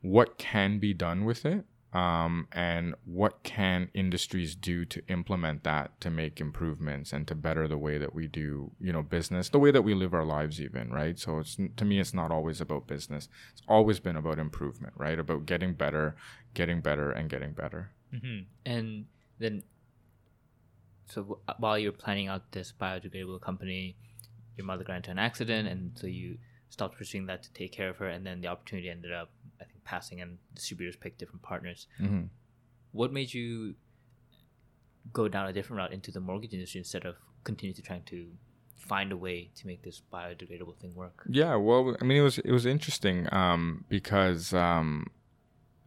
[0.00, 6.00] what can be done with it um, and what can industries do to implement that
[6.00, 9.58] to make improvements and to better the way that we do you know business the
[9.58, 11.18] way that we live our lives even right?
[11.18, 13.28] So it's to me it's not always about business.
[13.52, 15.18] It's always been about improvement right?
[15.18, 16.16] About getting better
[16.54, 17.90] getting better and getting better.
[18.14, 18.40] Mm-hmm.
[18.66, 19.06] and
[19.38, 19.62] then
[21.06, 23.96] so while you're planning out this biodegradable company
[24.56, 26.36] your mother got into an accident and so you
[26.72, 29.64] stopped pursuing that to take care of her and then the opportunity ended up I
[29.64, 31.86] think passing and distributors picked different partners.
[32.00, 32.22] Mm-hmm.
[32.92, 33.74] What made you
[35.12, 38.26] go down a different route into the mortgage industry instead of continue to trying to
[38.78, 41.24] find a way to make this biodegradable thing work?
[41.28, 45.08] Yeah, well, I mean, it was it was interesting um, because um,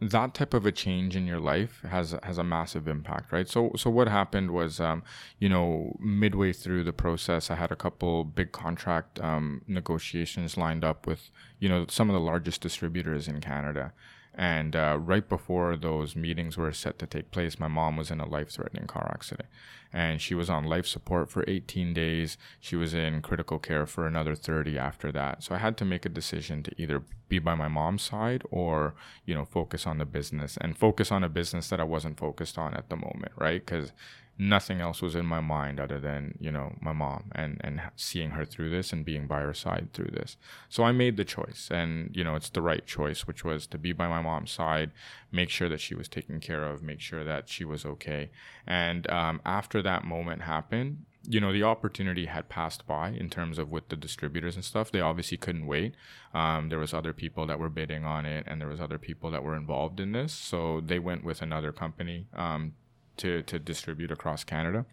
[0.09, 3.47] that type of a change in your life has has a massive impact, right?
[3.47, 5.03] So so what happened was, um,
[5.39, 10.83] you know, midway through the process, I had a couple big contract um, negotiations lined
[10.83, 11.29] up with,
[11.59, 13.93] you know, some of the largest distributors in Canada,
[14.37, 18.19] and uh, right before those meetings were set to take place, my mom was in
[18.19, 19.47] a life threatening car accident.
[19.93, 22.37] And she was on life support for 18 days.
[22.59, 25.41] She was in critical care for another 30 after that.
[25.41, 28.93] So I had to make a decision to either be by my mom's side or,
[29.25, 32.57] you know, focus on the business and focus on a business that I wasn't focused
[32.57, 33.65] on at the moment, right?
[33.65, 33.93] Because
[34.37, 38.31] nothing else was in my mind other than you know my mom and and seeing
[38.31, 40.35] her through this and being by her side through this.
[40.69, 43.77] So i made the choice and you know it's the right choice which was to
[43.77, 44.91] be by my mom's side
[45.31, 48.29] make sure that she was taken care of make sure that she was okay.
[48.67, 53.57] And um, after that moment happened you know the opportunity had passed by in terms
[53.57, 54.91] of with the distributors and stuff.
[54.91, 55.95] They obviously couldn't wait.
[56.33, 59.31] Um, there was other people that were bidding on it and there was other people
[59.31, 60.33] that were involved in this.
[60.33, 62.73] So they went with another company um,
[63.17, 64.85] to to distribute across Canada.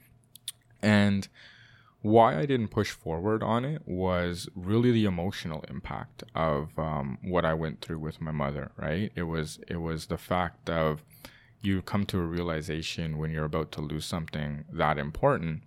[0.83, 1.29] And
[2.03, 7.45] why I didn't push forward on it was really the emotional impact of um, what
[7.45, 8.73] I went through with my mother.
[8.77, 9.13] Right?
[9.15, 11.03] It was it was the fact of
[11.61, 15.63] you come to a realization when you're about to lose something that important.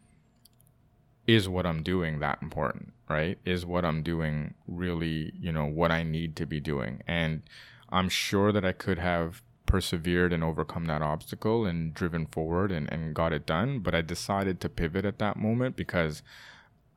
[1.25, 2.93] Is what I'm doing that important?
[3.09, 3.39] Right?
[3.45, 7.01] Is what I'm doing really you know what I need to be doing?
[7.07, 7.43] And
[7.89, 12.91] I'm sure that I could have persevered and overcome that obstacle and driven forward and,
[12.91, 13.79] and got it done.
[13.79, 16.21] But I decided to pivot at that moment because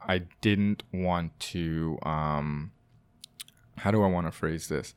[0.00, 2.72] I didn't want to, um,
[3.78, 4.94] how do I want to phrase this?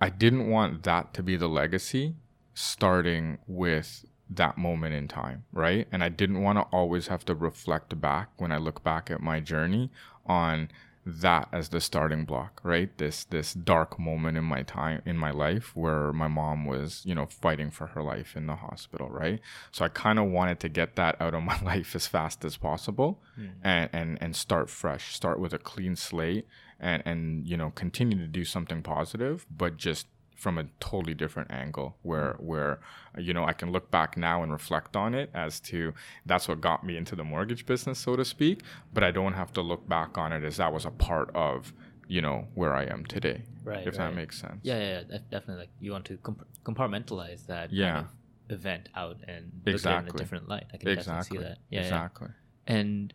[0.00, 2.14] I didn't want that to be the legacy
[2.54, 5.88] starting with that moment in time, right?
[5.90, 9.20] And I didn't want to always have to reflect back when I look back at
[9.20, 9.90] my journey
[10.26, 10.68] on
[11.06, 15.30] that as the starting block right this this dark moment in my time in my
[15.30, 19.40] life where my mom was you know fighting for her life in the hospital right
[19.70, 22.56] so i kind of wanted to get that out of my life as fast as
[22.56, 23.50] possible mm.
[23.62, 26.46] and and and start fresh start with a clean slate
[26.78, 30.06] and and you know continue to do something positive but just
[30.38, 32.40] from a totally different angle where mm.
[32.40, 32.78] where
[33.18, 35.92] you know I can look back now and reflect on it as to
[36.24, 38.62] that's what got me into the mortgage business so to speak
[38.94, 41.72] but I don't have to look back on it as that was a part of
[42.06, 44.10] you know where I am today right if right.
[44.10, 47.94] that makes sense yeah yeah, yeah definitely like you want to comp- compartmentalize that yeah
[47.94, 48.12] kind of
[48.50, 49.92] event out and look exactly.
[49.92, 51.38] at it in a different light I can exactly.
[51.38, 52.74] definitely see that yeah exactly yeah.
[52.76, 53.12] and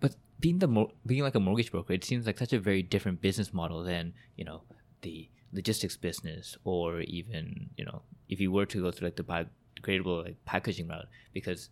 [0.00, 2.82] but being the mo- being like a mortgage broker it seems like such a very
[2.82, 4.62] different business model than you know
[5.02, 9.22] the logistics business or even you know if you were to go through like the
[9.22, 11.70] biodegradable like packaging route because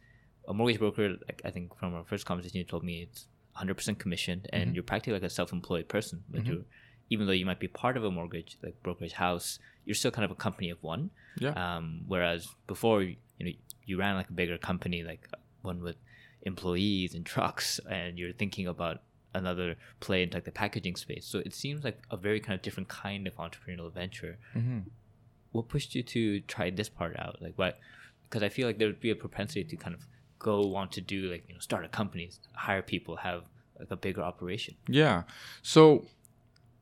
[0.48, 3.26] a mortgage broker like i think from our first conversation you told me it's
[3.60, 4.74] 100% commissioned and mm-hmm.
[4.76, 6.52] you're practically like a self-employed person but mm-hmm.
[6.52, 6.62] you're
[7.10, 10.24] even though you might be part of a mortgage like brokerage house you're still kind
[10.24, 13.50] of a company of one yeah um, whereas before you know
[13.84, 15.28] you ran like a bigger company like
[15.60, 15.96] one with
[16.42, 19.02] employees and trucks and you're thinking about
[19.34, 21.26] another play into like the packaging space.
[21.26, 24.38] So it seems like a very kind of different kind of entrepreneurial venture.
[24.54, 24.80] Mm-hmm.
[25.52, 27.40] What pushed you to try this part out?
[27.40, 27.78] Like what?
[28.24, 30.06] Because I feel like there would be a propensity to kind of
[30.38, 33.44] go want to do like you know start a company, hire people, have
[33.78, 34.74] like a bigger operation.
[34.88, 35.22] Yeah.
[35.62, 36.06] So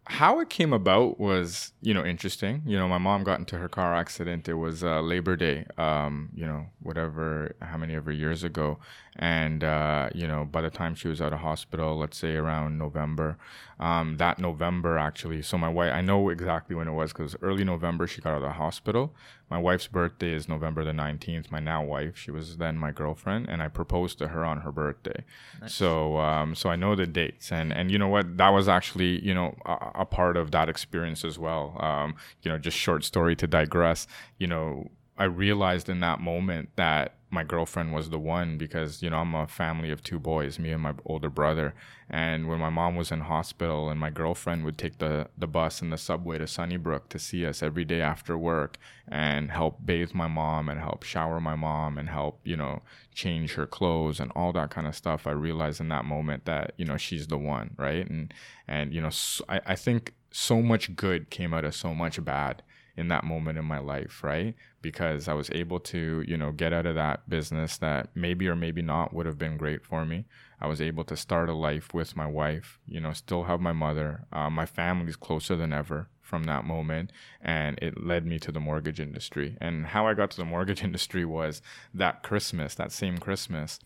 [0.04, 2.62] how it came about was, you know, interesting.
[2.66, 4.48] You know, my mom got into her car accident.
[4.48, 8.78] It was uh, Labor Day, um, you know, whatever, how many ever years ago.
[9.16, 12.78] And, uh, you know, by the time she was out of hospital, let's say around
[12.78, 13.38] November,
[13.78, 17.64] um, that November actually, so my wife, I know exactly when it was because early
[17.64, 19.14] November she got out of the hospital.
[19.50, 21.50] My wife's birthday is November the 19th.
[21.50, 24.70] My now wife, she was then my girlfriend, and I proposed to her on her
[24.70, 25.24] birthday.
[25.60, 25.74] Nice.
[25.74, 29.24] So, um, so I know the dates, and and you know what, that was actually
[29.24, 31.76] you know a, a part of that experience as well.
[31.80, 34.06] Um, you know, just short story to digress.
[34.38, 39.10] You know, I realized in that moment that my girlfriend was the one because you
[39.10, 41.74] know I'm a family of two boys, me and my older brother.
[42.08, 45.80] And when my mom was in hospital, and my girlfriend would take the the bus
[45.80, 50.12] and the subway to Sunnybrook to see us every day after work and help bathe
[50.12, 52.82] my mom and help shower my mom and help you know
[53.14, 55.26] change her clothes and all that kind of stuff.
[55.26, 58.08] I realized in that moment that you know she's the one, right?
[58.08, 58.34] And
[58.66, 62.24] and you know so I I think so much good came out of so much
[62.24, 62.62] bad
[63.00, 64.54] in that moment in my life, right?
[64.82, 68.54] Because I was able to, you know, get out of that business that maybe or
[68.54, 70.26] maybe not would have been great for me.
[70.60, 73.72] I was able to start a life with my wife, you know, still have my
[73.72, 74.26] mother.
[74.30, 77.10] Uh, my family's closer than ever from that moment.
[77.40, 79.56] And it led me to the mortgage industry.
[79.62, 81.62] And how I got to the mortgage industry was
[81.94, 83.80] that Christmas, that same Christmas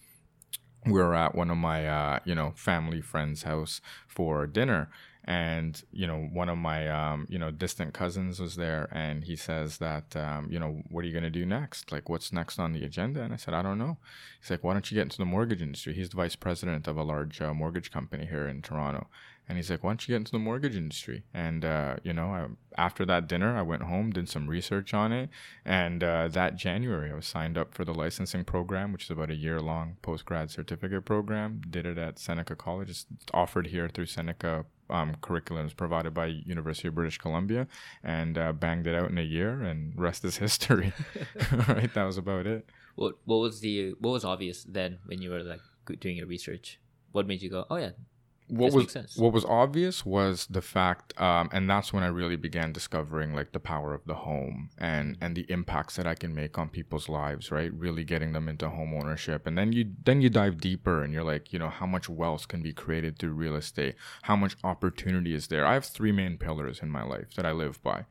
[0.87, 4.91] we were at one of my uh, you know family friends house for dinner
[5.27, 9.37] and you know one of my um, you know distant cousins was there and he
[9.37, 11.91] says that um, you know what are you going to do next?
[11.91, 13.23] Like what's next on the agenda?
[13.23, 13.97] And i said i don't know.
[14.41, 15.95] He's like why don't you get into the mortgage industry?
[15.95, 19.07] He's the vice president of a large uh, mortgage company here in toronto.
[19.49, 21.25] And he's like why don't you get into the mortgage industry?
[21.33, 22.47] And uh, you know I,
[22.77, 25.31] after that dinner i went home did some research on it
[25.65, 29.31] and uh, that january i was signed up for the licensing program which is about
[29.31, 32.91] a year long post grad certificate program did it at seneca college.
[32.91, 37.67] It's offered here through seneca um, curriculums provided by University of British Columbia,
[38.03, 40.93] and uh, banged it out in a year, and rest is history.
[41.69, 42.69] right, that was about it.
[42.95, 45.61] What What was the What was obvious then when you were like
[46.01, 46.81] doing your research?
[47.13, 47.91] What made you go, "Oh yeah,
[48.49, 52.73] what was what was obvious was the fact, um, and that's when I really began
[52.73, 56.59] discovering like the power of the home and and the impacts that I can make
[56.59, 57.51] on people's lives.
[57.51, 61.13] Right, really getting them into home ownership, and then you then you dive deeper, and
[61.13, 63.95] you're like, you know, how much wealth can be created through real estate?
[64.23, 65.67] How much opportunity is there?
[65.67, 68.05] I have three main pillars in my life that I live by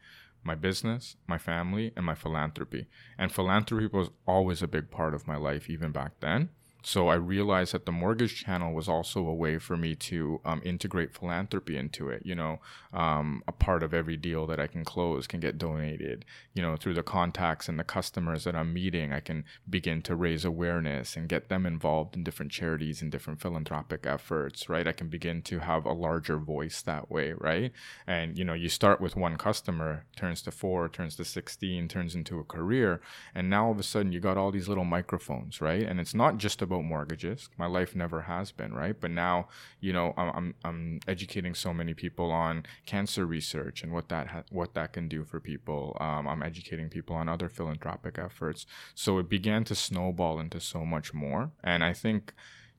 [0.44, 2.88] my business, my family, and my philanthropy.
[3.18, 6.50] And philanthropy was always a big part of my life, even back then.
[6.86, 10.62] So I realized that the mortgage channel was also a way for me to um,
[10.66, 12.26] integrate philanthropy into it.
[12.26, 12.60] You know,
[12.92, 16.26] um, a part of every deal that I can close can get donated.
[16.54, 20.14] You know, through the contacts and the customers that I'm meeting, I can begin to
[20.14, 24.68] raise awareness and get them involved in different charities and different philanthropic efforts.
[24.68, 24.86] Right?
[24.86, 27.32] I can begin to have a larger voice that way.
[27.32, 27.72] Right?
[28.06, 32.14] And you know, you start with one customer, turns to four, turns to sixteen, turns
[32.14, 33.00] into a career,
[33.34, 35.62] and now all of a sudden you got all these little microphones.
[35.62, 35.84] Right?
[35.84, 37.50] And it's not just about about mortgages.
[37.58, 39.00] My life never has been, right?
[39.00, 39.48] But now,
[39.80, 44.44] you know, I'm I'm, educating so many people on cancer research and what that ha-
[44.50, 45.98] what that can do for people.
[46.00, 48.66] Um, I'm educating people on other philanthropic efforts.
[48.96, 51.52] So it began to snowball into so much more.
[51.64, 52.34] And I think,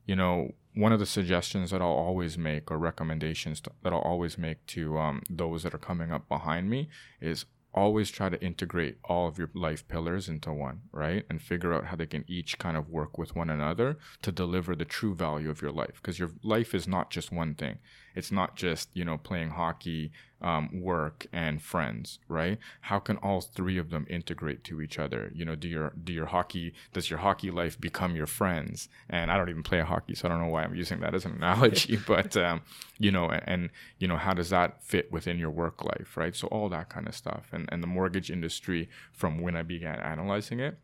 [0.05, 4.37] you know, one of the suggestions that I'll always make or recommendations that I'll always
[4.37, 6.89] make to um, those that are coming up behind me
[7.21, 11.25] is always try to integrate all of your life pillars into one, right?
[11.29, 14.75] And figure out how they can each kind of work with one another to deliver
[14.75, 15.95] the true value of your life.
[16.01, 17.77] Because your life is not just one thing.
[18.15, 20.11] It's not just, you know, playing hockey,
[20.41, 22.57] um, work, and friends, right?
[22.81, 25.31] How can all three of them integrate to each other?
[25.33, 28.89] You know, do your do your hockey does your hockey life become your friends?
[29.09, 31.25] And I don't even play hockey, so I don't know why I'm using that as
[31.25, 32.61] an analogy, but um,
[32.99, 36.35] you know, and, and you know, how does that fit within your work life, right?
[36.35, 37.47] So all that kind of stuff.
[37.51, 40.77] And and the mortgage industry, from when I began analyzing it,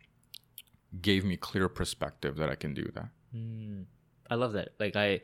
[1.01, 3.09] gave me clear perspective that I can do that.
[3.36, 3.86] Mm,
[4.29, 4.69] I love that.
[4.79, 5.21] Like I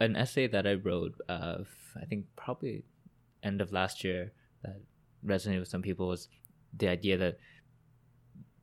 [0.00, 1.58] an essay that I wrote, uh,
[2.00, 2.84] I think probably
[3.42, 4.32] end of last year,
[4.62, 4.80] that
[5.24, 6.28] resonated with some people was
[6.76, 7.38] the idea that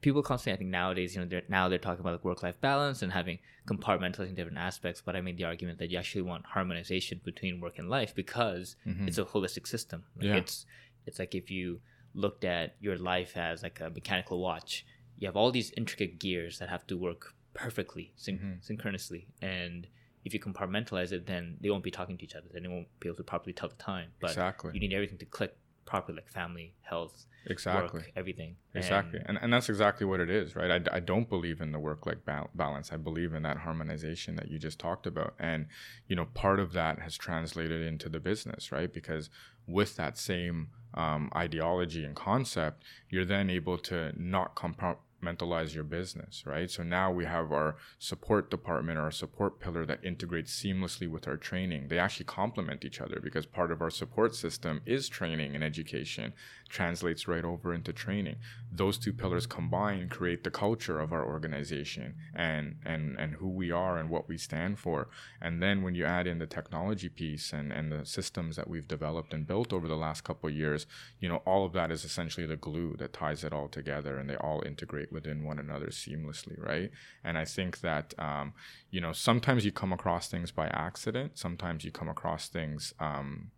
[0.02, 2.60] people constantly, I think nowadays, you know, they're now they're talking about like work life
[2.60, 5.02] balance and having compartmentalizing different aspects.
[5.02, 8.76] But I made the argument that you actually want harmonization between work and life because
[8.86, 9.08] mm-hmm.
[9.08, 10.04] it's a holistic system.
[10.18, 10.36] Like yeah.
[10.36, 10.66] It's
[11.06, 11.80] it's like if you
[12.14, 14.86] looked at your life as like a mechanical watch,
[15.18, 18.54] you have all these intricate gears that have to work perfectly, syn- mm-hmm.
[18.62, 19.88] synchronously, and
[20.24, 22.48] if you compartmentalize it, then they won't be talking to each other.
[22.52, 24.10] Then they won't be able to properly tell the time.
[24.20, 24.72] But exactly.
[24.74, 25.56] you need everything to click
[25.86, 28.56] properly, like family, health, exactly, work, everything.
[28.76, 30.72] Exactly, and, and, and that's exactly what it is, right?
[30.72, 32.20] I, I don't believe in the work-life
[32.56, 32.94] balance.
[32.94, 35.66] I believe in that harmonization that you just talked about, and
[36.08, 38.92] you know, part of that has translated into the business, right?
[38.92, 39.30] Because
[39.68, 45.84] with that same um, ideology and concept, you're then able to not compar- compartmentalize your
[45.84, 46.70] business, right?
[46.70, 51.28] So now we have our support department or our support pillar that integrates seamlessly with
[51.28, 51.88] our training.
[51.88, 56.34] They actually complement each other because part of our support system is training and education,
[56.72, 58.38] translates right over into training.
[58.72, 63.72] Those two pillars combined create the culture of our organization and and and who we
[63.72, 65.10] are and what we stand for.
[65.42, 68.88] And then when you add in the technology piece and and the systems that we've
[68.88, 70.88] developed and built over the last couple years,
[71.20, 74.30] you know, all of that is essentially the glue that ties it all together and
[74.30, 76.92] they all integrate within one another seamlessly, right?
[77.24, 78.54] And I think that um,
[78.90, 83.52] you know sometimes you come across things by accident, sometimes you come across things um,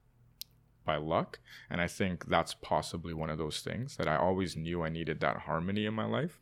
[0.85, 1.39] by luck.
[1.69, 5.19] And I think that's possibly one of those things that I always knew I needed
[5.21, 6.39] that harmony in my life.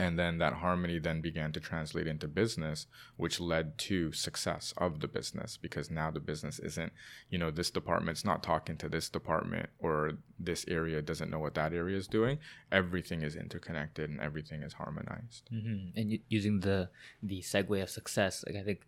[0.00, 2.86] And then that harmony then began to translate into business,
[3.16, 6.92] which led to success of the business because now the business isn't,
[7.30, 11.54] you know, this department's not talking to this department or this area doesn't know what
[11.54, 12.38] that area is doing.
[12.70, 15.50] Everything is interconnected and everything is harmonized.
[15.52, 15.98] Mm-hmm.
[15.98, 18.82] And using the the segue of success, like I think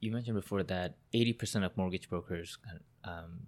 [0.00, 2.58] you mentioned before that 80% of mortgage brokers
[3.04, 3.46] um,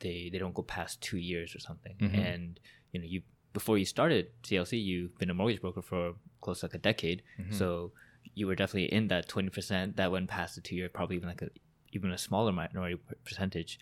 [0.00, 1.96] they they don't go past two years or something.
[2.00, 2.18] Mm-hmm.
[2.18, 2.60] And
[2.92, 3.22] you know, you
[3.52, 7.22] before you started CLC, you've been a mortgage broker for close to like a decade.
[7.40, 7.52] Mm-hmm.
[7.52, 7.92] So
[8.34, 11.28] you were definitely in that twenty percent that went past the two year, probably even
[11.28, 11.50] like a
[11.92, 13.78] even a smaller minority percentage.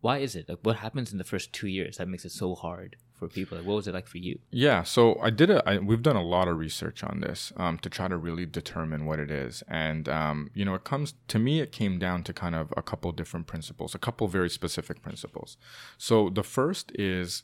[0.00, 2.54] Why is it like what happens in the first two years that makes it so
[2.54, 3.58] hard for people?
[3.58, 4.38] Like, what was it like for you?
[4.50, 5.68] Yeah, so I did a.
[5.68, 9.04] I, we've done a lot of research on this um, to try to really determine
[9.04, 11.60] what it is, and um, you know, it comes to me.
[11.60, 15.56] It came down to kind of a couple different principles, a couple very specific principles.
[15.96, 17.42] So the first is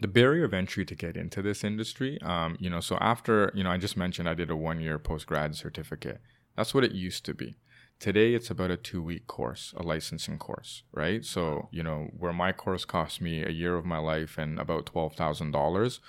[0.00, 2.20] the barrier of entry to get into this industry.
[2.22, 4.98] Um, you know, so after you know, I just mentioned I did a one year
[4.98, 6.20] post grad certificate.
[6.56, 7.56] That's what it used to be.
[8.00, 11.24] Today it's about a two week course, a licensing course, right?
[11.24, 14.86] So, you know, where my course cost me a year of my life and about
[14.86, 16.00] twelve thousand dollars,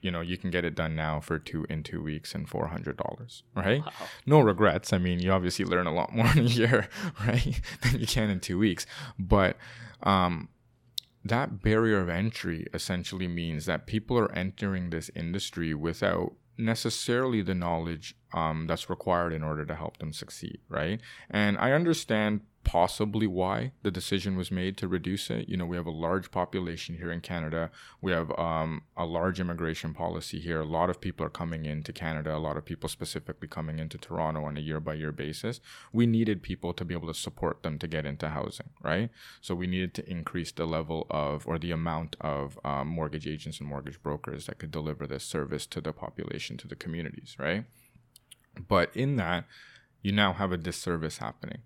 [0.00, 2.68] you know, you can get it done now for two in two weeks and four
[2.68, 3.82] hundred dollars, right?
[3.84, 3.92] Wow.
[4.24, 4.92] No regrets.
[4.92, 6.88] I mean, you obviously learn a lot more in a year,
[7.26, 8.86] right, than you can in two weeks.
[9.18, 9.58] But
[10.02, 10.48] um,
[11.24, 17.54] that barrier of entry essentially means that people are entering this industry without necessarily the
[17.54, 21.00] knowledge um, that's required in order to help them succeed, right?
[21.30, 25.48] And I understand possibly why the decision was made to reduce it.
[25.48, 27.70] You know, we have a large population here in Canada.
[28.00, 30.60] We have um, a large immigration policy here.
[30.60, 32.34] A lot of people are coming into Canada.
[32.34, 35.60] A lot of people specifically coming into Toronto on a year by year basis.
[35.92, 39.10] We needed people to be able to support them to get into housing, right?
[39.40, 43.60] So we needed to increase the level of or the amount of um, mortgage agents
[43.60, 47.64] and mortgage brokers that could deliver this service to the population, to the communities, right?
[48.68, 49.46] But in that,
[50.02, 51.62] you now have a disservice happening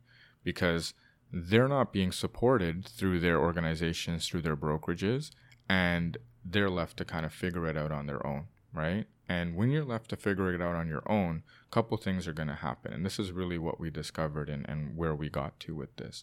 [0.47, 0.95] because
[1.33, 5.33] they're not being supported through their organizations, through their brokerages,
[5.69, 9.07] and they're left to kind of figure it out on their own, right?
[9.29, 12.33] And when you're left to figure it out on your own, a couple things are
[12.33, 12.93] going to happen.
[12.93, 16.23] And this is really what we discovered and, and where we got to with this.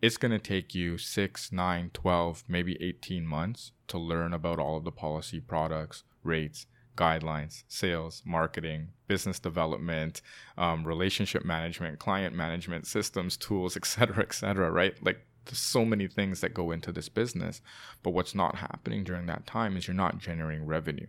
[0.00, 4.76] It's going to take you six, nine, 12, maybe 18 months to learn about all
[4.76, 10.22] of the policy products, rates, guidelines, sales, marketing, business development,
[10.58, 14.94] um, relationship management, client management, systems, tools, et cetera, et cetera, right?
[15.04, 17.60] Like there's so many things that go into this business.
[18.02, 21.06] But what's not happening during that time is you're not generating revenue.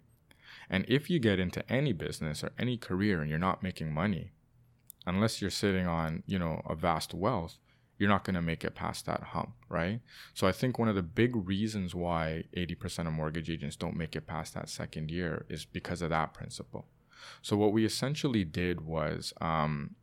[0.70, 4.32] And if you get into any business or any career and you're not making money,
[5.06, 7.58] unless you're sitting on, you know, a vast wealth,
[7.98, 10.02] you're not going to make it past that hump, right?
[10.34, 14.16] So I think one of the big reasons why 80% of mortgage agents don't make
[14.16, 16.86] it past that second year is because of that principle.
[17.42, 19.96] So what we essentially did was, um,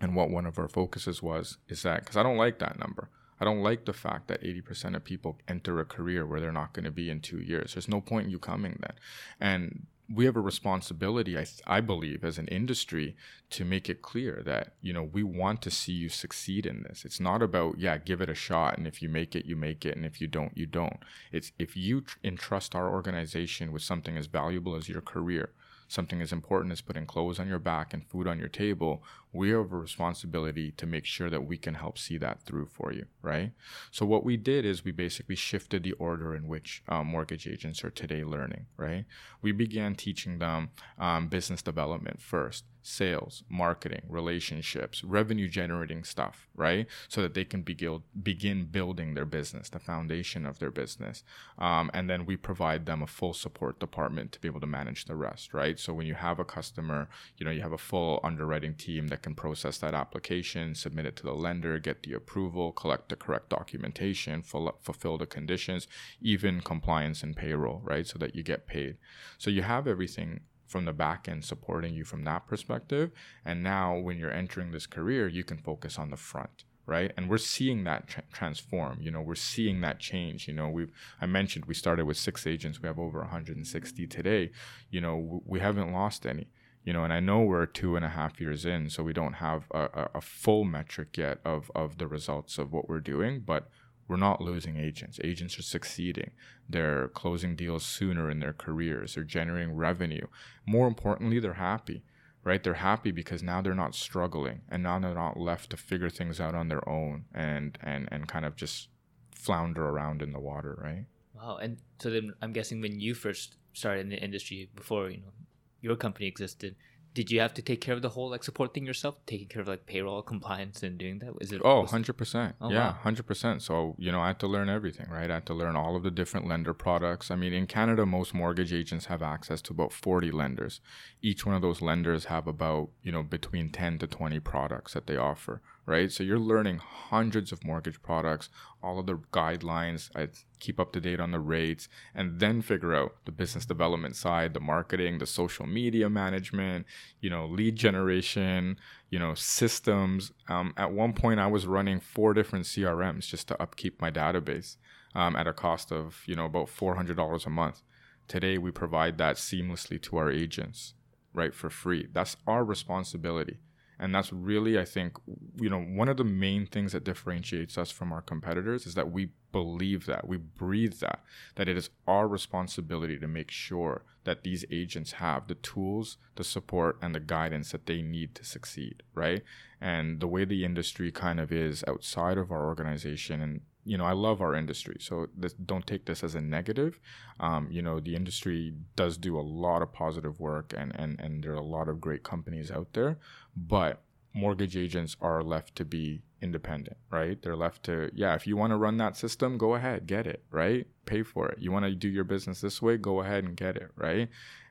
[0.00, 3.10] and what one of our focuses was, is that because I don't like that number.
[3.40, 6.74] I don't like the fact that 80% of people enter a career where they're not
[6.74, 7.74] going to be in two years.
[7.74, 8.92] There's no point in you coming then.
[9.40, 13.16] And we have a responsibility, I, I believe, as an industry
[13.50, 17.04] to make it clear that, you know, we want to see you succeed in this.
[17.04, 18.76] It's not about, yeah, give it a shot.
[18.76, 19.96] And if you make it, you make it.
[19.96, 20.98] And if you don't, you don't.
[21.30, 25.50] It's if you tr- entrust our organization with something as valuable as your career,
[25.86, 29.50] something as important as putting clothes on your back and food on your table, we
[29.50, 33.06] have a responsibility to make sure that we can help see that through for you,
[33.22, 33.52] right?
[33.90, 37.84] So what we did is we basically shifted the order in which um, mortgage agents
[37.84, 39.04] are today learning, right?
[39.40, 46.86] We began teaching them um, business development first sales, marketing, relationships, revenue generating stuff, right?
[47.08, 51.22] So that they can begin begin building their business, the foundation of their business.
[51.58, 55.04] Um, and then we provide them a full support department to be able to manage
[55.04, 55.78] the rest, right?
[55.78, 59.19] So when you have a customer, you know, you have a full underwriting team that
[59.22, 63.50] can process that application, submit it to the lender, get the approval, collect the correct
[63.50, 65.86] documentation, fulfill the conditions,
[66.20, 68.06] even compliance and payroll, right?
[68.06, 68.96] So that you get paid.
[69.38, 73.10] So you have everything from the back end supporting you from that perspective.
[73.44, 77.28] And now when you're entering this career, you can focus on the front right and
[77.28, 80.90] we're seeing that tra- transform you know we're seeing that change you know we've
[81.20, 84.50] i mentioned we started with six agents we have over 160 today
[84.90, 86.48] you know w- we haven't lost any
[86.84, 89.34] you know and i know we're two and a half years in so we don't
[89.34, 93.68] have a, a, full metric yet of of the results of what we're doing but
[94.10, 95.20] we're not losing agents.
[95.22, 96.32] Agents are succeeding.
[96.68, 99.14] They're closing deals sooner in their careers.
[99.14, 100.26] They're generating revenue.
[100.66, 102.02] More importantly, they're happy,
[102.42, 102.60] right?
[102.60, 106.40] They're happy because now they're not struggling and now they're not left to figure things
[106.40, 108.88] out on their own and and and kind of just
[109.32, 111.06] flounder around in the water, right?
[111.32, 111.58] Wow.
[111.58, 115.32] And so then I'm guessing when you first started in the industry before, you know,
[115.80, 116.76] your company existed,
[117.12, 119.62] did you have to take care of the whole like support thing yourself taking care
[119.62, 121.32] of like payroll compliance and doing that?
[121.40, 122.98] Is it oh 100% Oh, yeah wow.
[123.04, 125.30] 100% so you know i had to learn everything right?
[125.30, 127.30] I had to learn all of the different lender products.
[127.30, 130.80] I mean in canada most mortgage agents have access to about 40 lenders.
[131.20, 135.08] Each one of those lenders have about you know between 10 to 20 products that
[135.08, 136.12] they offer right?
[136.12, 138.48] So you're learning hundreds of mortgage products
[138.82, 140.26] all of the guidelines i
[140.58, 144.54] keep up to date on the rates and then figure out the business development side
[144.54, 146.86] the marketing the social media management
[147.20, 148.78] you know lead generation
[149.10, 150.32] you know systems.
[150.48, 154.76] Um, at one point i was running four different crms just to upkeep my database
[155.14, 157.82] um, at a cost of you know about $400 a month.
[158.28, 160.94] Today we provide that seamlessly to our agents
[161.32, 162.08] right for free.
[162.12, 163.58] That's our responsibility
[164.00, 165.16] and that's really i think
[165.60, 169.12] you know one of the main things that differentiates us from our competitors is that
[169.12, 171.20] we believe that we breathe that
[171.54, 176.44] that it is our responsibility to make sure that these agents have the tools the
[176.44, 179.42] support and the guidance that they need to succeed right?
[179.80, 184.04] And the way the industry kind of is outside of our organization and you know
[184.04, 187.00] i love our industry so this, don't take this as a negative.
[187.38, 191.42] Um, you know the industry does do a lot of positive work and and and
[191.42, 193.18] there are a lot of great companies out there
[193.56, 194.02] but
[194.32, 197.40] mortgage agents are left to be independent right?
[197.42, 200.44] They're left to yeah if you want to run that system go ahead get it
[200.50, 200.86] right?
[201.06, 201.58] Pay for it.
[201.58, 204.28] You want to do your business this way go ahead and get it right?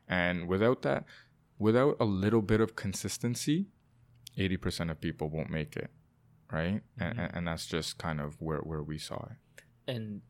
[0.07, 1.05] And without that
[1.57, 3.67] without a little bit of consistency
[4.37, 5.89] 80% of people won't make it
[6.51, 6.81] right?
[6.99, 7.23] And, Mhm.
[7.23, 9.63] and, and that's just kind of where, where we saw it.
[9.87, 10.21] And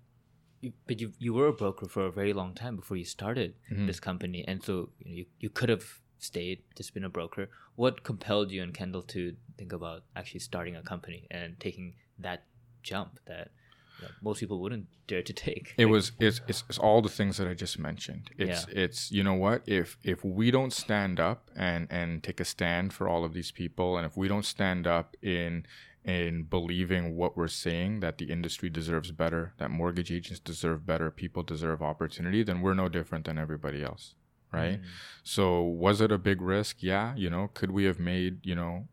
[0.62, 3.56] you, but you you were a broker for a very long time before you started
[3.72, 3.88] Mhm.
[3.88, 4.44] this company.
[4.48, 7.50] And so you, know, you, you could have stayed just been a broker.
[7.76, 12.44] What compelled you and kendall to think about actually starting a company and taking that
[12.84, 13.52] jump that
[13.98, 15.76] you know, most people wouldn't dare to take?
[15.78, 18.30] It was it's, it's, it's all the things that i just mentioned.
[18.38, 19.62] It's it's you know what?
[19.66, 23.52] If if we don't stand up and and take a stand for all of these
[23.52, 25.66] people and if we don't stand up in
[26.06, 31.12] in believing what we're saying that the industry deserves better that mortgage agents deserve better
[31.12, 34.16] people deserve opportunity then we're no different than everybody else
[34.52, 34.86] right Mm.
[35.24, 36.78] so was it a big risk?
[36.80, 38.88] Yeah, you know, could we have made, you know,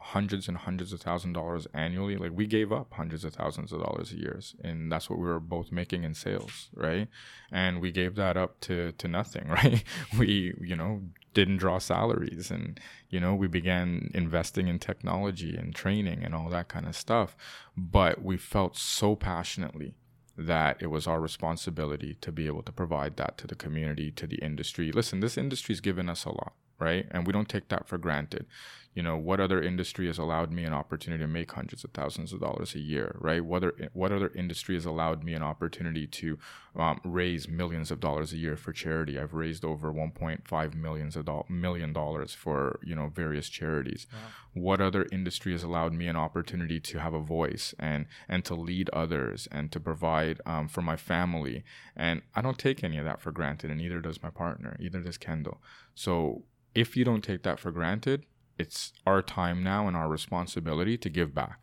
[0.00, 2.16] hundreds and hundreds of thousand dollars annually?
[2.16, 5.26] Like we gave up hundreds of thousands of dollars a year, and that's what we
[5.26, 7.08] were both making in sales, right?
[7.50, 9.84] And we gave that up to to nothing, right?
[10.18, 11.02] We, you know,
[11.34, 16.48] didn't draw salaries and you know, we began investing in technology and training and all
[16.48, 17.36] that kind of stuff,
[17.76, 19.94] but we felt so passionately
[20.36, 24.26] that it was our responsibility to be able to provide that to the community, to
[24.26, 24.90] the industry.
[24.90, 27.06] Listen, this industry's given us a lot, right?
[27.10, 28.46] And we don't take that for granted.
[28.94, 32.32] You know, what other industry has allowed me an opportunity to make hundreds of thousands
[32.32, 33.42] of dollars a year, right?
[33.42, 36.38] What other, what other industry has allowed me an opportunity to
[36.76, 39.18] um, raise millions of dollars a year for charity?
[39.18, 44.06] I've raised over 1.5 millions of do- million dollars for you know various charities.
[44.12, 44.18] Wow.
[44.54, 48.54] What other industry has allowed me an opportunity to have a voice and and to
[48.54, 51.64] lead others and to provide um, for my family?
[51.96, 55.00] And I don't take any of that for granted, and neither does my partner, either
[55.00, 55.62] does Kendall.
[55.94, 58.24] So if you don't take that for granted,
[58.62, 61.58] it's our time now and our responsibility to give back,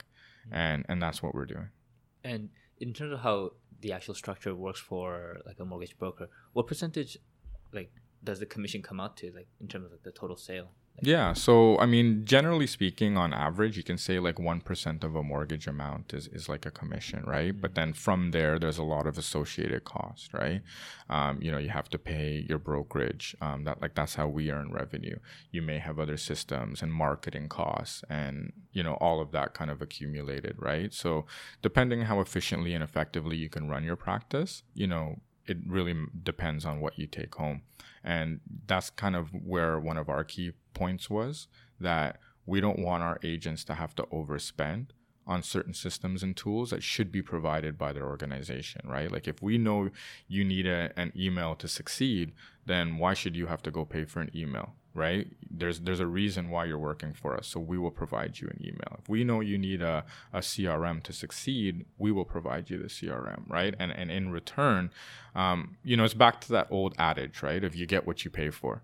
[0.52, 1.70] and and that's what we're doing.
[2.24, 2.50] And
[2.86, 3.38] in terms of how
[3.84, 5.08] the actual structure works for
[5.46, 7.18] like a mortgage broker, what percentage
[7.78, 7.92] like
[8.24, 10.70] does the commission come out to like in terms of like, the total sale
[11.02, 11.34] Yeah.
[11.34, 15.68] So, I mean, generally speaking, on average, you can say like 1% of a mortgage
[15.68, 17.52] amount is, is like a commission, right?
[17.52, 17.62] Mm-hmm.
[17.62, 20.62] But then from there, there's a lot of associated cost, right?
[21.10, 23.36] Um, you know, you have to pay your brokerage.
[23.42, 25.18] Um, that like that's how we earn revenue.
[25.52, 29.72] You may have other systems and marketing costs and, you know, all of that kind
[29.72, 30.94] of accumulated, right?
[30.94, 31.26] So,
[31.62, 36.64] depending how efficiently and effectively you can run your practice, you know, it really depends
[36.64, 37.64] on what you take home.
[38.04, 41.48] And that's kind of where one of our key points was
[41.80, 44.88] that we don't want our agents to have to overspend
[45.28, 49.12] on certain systems and tools that should be provided by their organization, right?
[49.12, 49.92] Like if we know
[50.28, 52.32] you need a, an email to succeed,
[52.66, 54.74] then why should you have to go pay for an email?
[54.94, 55.28] Right?
[55.50, 58.62] There's there's a reason why you're working for us, so we will provide you an
[58.62, 58.98] email.
[59.00, 62.88] If we know you need a, a CRM to succeed, we will provide you the
[62.88, 63.76] CRM, right?
[63.80, 64.92] And and in return,
[65.36, 67.64] um, you know, it's back to that old adage, right?
[67.64, 68.82] If you get what you pay for,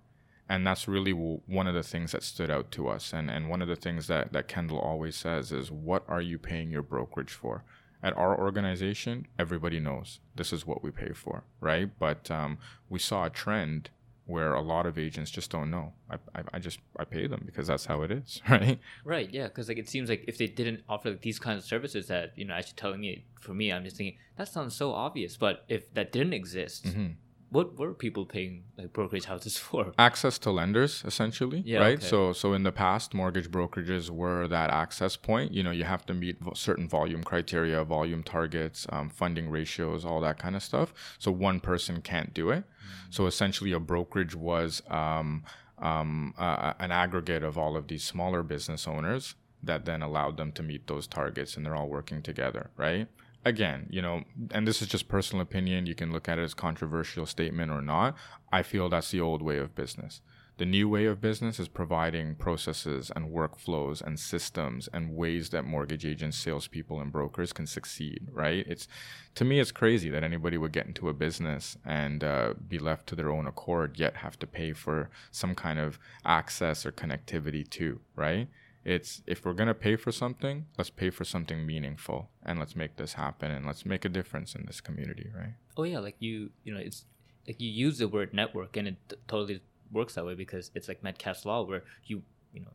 [0.48, 3.14] and that's really one of the things that stood out to us.
[3.14, 6.38] And and one of the things that that Kendall always says is, what are you
[6.38, 7.64] paying your brokerage for?
[8.04, 11.90] At our organization, everybody knows this is what we pay for, right?
[11.98, 13.90] But um, we saw a trend
[14.26, 15.94] where a lot of agents just don't know.
[16.10, 18.80] I, I, I, just I pay them because that's how it is, right?
[19.04, 19.30] Right.
[19.32, 19.48] Yeah.
[19.48, 22.34] Because like it seems like if they didn't offer like, these kinds of services that
[22.36, 25.38] you know actually telling me for me, I'm just thinking that sounds so obvious.
[25.38, 27.14] But if that didn't exist, mm-hmm
[27.56, 29.94] what were people paying like brokerage houses for?
[29.98, 31.98] Access to lenders, essentially, yeah, right?
[31.98, 32.06] Okay.
[32.06, 35.54] So, so in the past, mortgage brokerages were that access point.
[35.54, 40.22] You know, you have to meet certain volume criteria, volume targets, um, funding ratios, all
[40.22, 40.94] that kind of stuff.
[41.18, 42.66] So one person can't do it.
[43.10, 45.44] So essentially, a brokerage was um,
[45.80, 50.52] um, uh, an aggregate of all of these smaller business owners that then allowed them
[50.54, 53.08] to meet those targets, and they're all working together, right?
[53.46, 55.86] again, you know, and this is just personal opinion.
[55.86, 58.16] You can look at it as controversial statement or not.
[58.52, 60.22] I feel that's the old way of business.
[60.58, 65.66] The new way of business is providing processes and workflows and systems and ways that
[65.66, 68.30] mortgage agents, salespeople, and brokers can succeed.
[68.32, 68.66] Right?
[68.68, 68.88] It's
[69.36, 73.08] to me, it's crazy that anybody would get into a business and uh, be left
[73.08, 77.70] to their own accord, yet have to pay for some kind of access or connectivity
[77.70, 78.00] too.
[78.16, 78.48] Right?
[78.86, 82.96] it's if we're to pay for something let's pay for something meaningful and let's make
[82.98, 86.52] this happen and let's make a difference in this community right oh yeah like you
[86.64, 87.06] you know it's
[87.48, 89.60] like you use the word network and it t- totally
[89.92, 92.22] works that way because it's like metcalfe's law where you
[92.54, 92.72] you know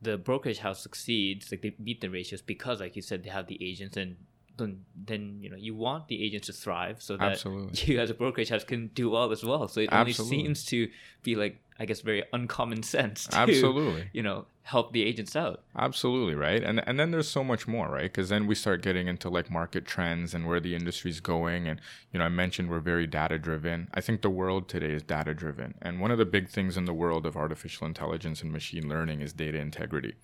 [0.00, 3.46] the brokerage house succeeds like they beat the ratios because like you said they have
[3.46, 4.16] the agents and
[4.58, 7.80] then then you know you want the agents to thrive so that Absolutely.
[7.94, 10.36] you as a brokerage house can do well as well so it Absolutely.
[10.36, 10.88] only seems to
[11.22, 15.62] be like I guess very uncommon sense to absolutely you know help the agents out.
[15.76, 16.62] Absolutely right?
[16.62, 18.04] And and then there's so much more right?
[18.04, 21.66] Because then we start getting into like market trends and where the industry's going.
[21.68, 21.80] And
[22.12, 25.34] you know I mentioned we're very data driven I think the world today is data
[25.34, 28.88] driven and one of the big things in the world of artificial intelligence and machine
[28.88, 30.14] learning is data integrity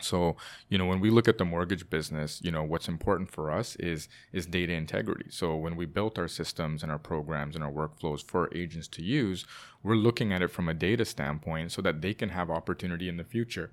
[0.00, 0.36] so,
[0.68, 3.76] you know, when we look at the mortgage business, you know, what's important for us
[3.76, 5.26] is is data integrity.
[5.30, 9.02] So, when we built our systems and our programs and our workflows for agents to
[9.02, 9.46] use,
[9.82, 13.16] we're looking at it from a data standpoint so that they can have opportunity in
[13.16, 13.70] the future.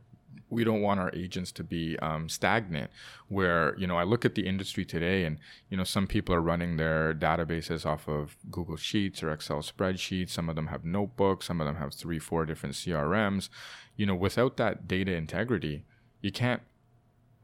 [0.50, 2.92] We don't want our agents to be um, stagnant.
[3.28, 6.42] Where you know, I look at the industry today, and you know, some people are
[6.42, 10.30] running their databases off of Google Sheets or Excel spreadsheets.
[10.30, 11.48] Some of them have notebooks.
[11.48, 13.50] Some of them have three, four different CRMs.
[13.96, 15.86] You know, without that data integrity,
[16.24, 16.64] you can't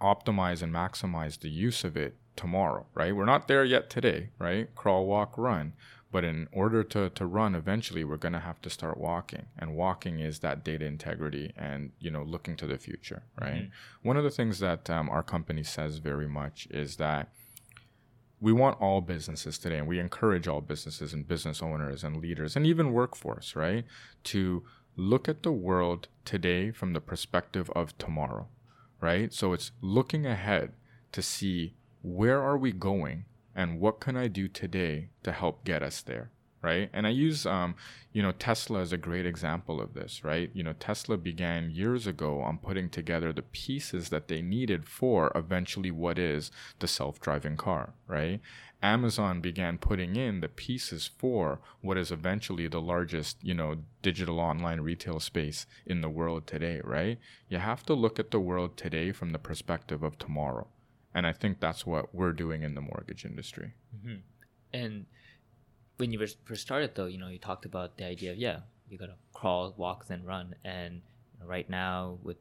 [0.01, 3.15] optimize and maximize the use of it tomorrow, right?
[3.15, 4.73] We're not there yet today, right?
[4.73, 5.73] Crawl, walk, run.
[6.11, 9.45] But in order to, to run, eventually we're going to have to start walking.
[9.59, 13.63] And walking is that data integrity and, you know, looking to the future, right?
[13.63, 14.07] Mm-hmm.
[14.07, 17.29] One of the things that um, our company says very much is that
[18.41, 22.55] we want all businesses today, and we encourage all businesses and business owners and leaders
[22.55, 23.83] and even workforce, right?
[24.23, 24.63] To
[24.95, 28.47] look at the world today from the perspective of tomorrow
[29.01, 29.33] right?
[29.33, 30.73] So it's looking ahead
[31.11, 33.25] to see where are we going
[33.55, 36.31] and what can I do today to help get us there,
[36.61, 36.89] right?
[36.93, 37.75] And I use, um,
[38.11, 40.49] you know, Tesla as a great example of this, right?
[40.53, 45.31] You know, Tesla began years ago on putting together the pieces that they needed for
[45.35, 48.41] eventually what is the self-driving car, right?
[48.81, 54.39] Amazon began putting in the pieces for what is eventually the largest, you know, digital
[54.39, 57.19] online retail space in the world today, right?
[57.49, 60.67] You have to look at the world today from the perspective of tomorrow.
[61.13, 63.73] And I think that's what we're doing in the mortgage industry.
[63.95, 64.15] Mm-hmm.
[64.71, 65.05] And
[65.99, 68.97] when you first started, though, you know, you talked about the idea of, yeah, you
[68.97, 70.55] got to crawl, walk, then run.
[70.63, 71.01] And
[71.43, 72.37] right now, with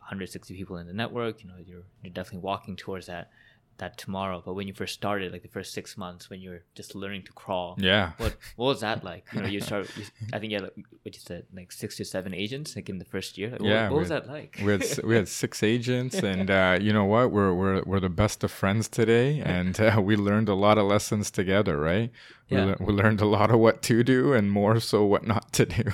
[0.00, 3.30] 160 people in the network, you know, you're, you're definitely walking towards that
[3.78, 6.62] that tomorrow, but when you first started, like the first six months when you were
[6.74, 8.12] just learning to crawl, Yeah.
[8.18, 9.26] what what was that like?
[9.32, 9.88] You know, you start.
[9.96, 12.88] You, I think you had like, what you said, like six to seven agents, like
[12.88, 13.50] in the first year.
[13.50, 14.60] Like, what- Yeah, what, was we- that like?
[14.64, 17.30] we had we had six agents, and uh, you know what?
[17.32, 20.84] We're we're we're the best of friends today, and uh, we learned a lot of
[20.86, 22.10] lessons together, right?
[22.50, 22.64] We, Yeah.
[22.66, 25.66] lear- we learned a lot of what to do, and more so what not to
[25.66, 25.84] do.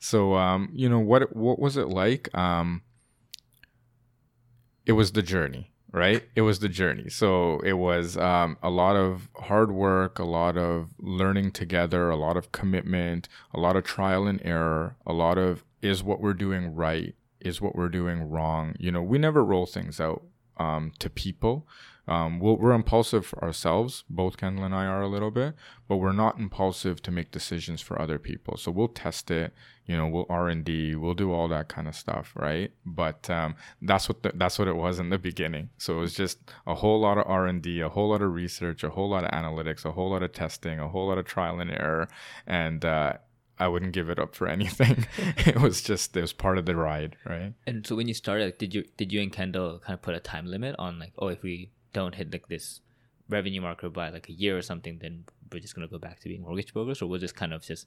[0.00, 1.34] So, um, you know what?
[1.34, 2.28] What was it like?
[2.36, 2.82] Um,
[4.84, 6.24] it was the journey, right?
[6.34, 7.08] It was the journey.
[7.08, 12.16] So it was um, a lot of hard work, a lot of learning together, a
[12.16, 16.34] lot of commitment, a lot of trial and error, a lot of is what we're
[16.34, 18.74] doing right, is what we're doing wrong.
[18.76, 20.24] You know, we never roll things out
[20.56, 21.64] um, to people.
[22.06, 24.04] Um, we'll, we're impulsive ourselves.
[24.10, 25.54] Both Kendall and I are a little bit,
[25.88, 28.56] but we're not impulsive to make decisions for other people.
[28.56, 29.54] So we'll test it.
[29.86, 30.94] You know, we'll R and D.
[30.94, 32.72] We'll do all that kind of stuff, right?
[32.84, 35.70] But um, that's what the, that's what it was in the beginning.
[35.78, 38.32] So it was just a whole lot of R and D, a whole lot of
[38.32, 41.26] research, a whole lot of analytics, a whole lot of testing, a whole lot of
[41.26, 42.08] trial and error,
[42.46, 43.14] and uh,
[43.58, 45.06] I wouldn't give it up for anything.
[45.18, 47.52] it was just it was part of the ride, right?
[47.66, 50.20] And so when you started, did you did you and Kendall kind of put a
[50.20, 52.80] time limit on like, oh, if we don't hit like this
[53.28, 56.28] revenue marker by like a year or something, then we're just gonna go back to
[56.28, 57.86] being mortgage brokers, or we'll just kind of just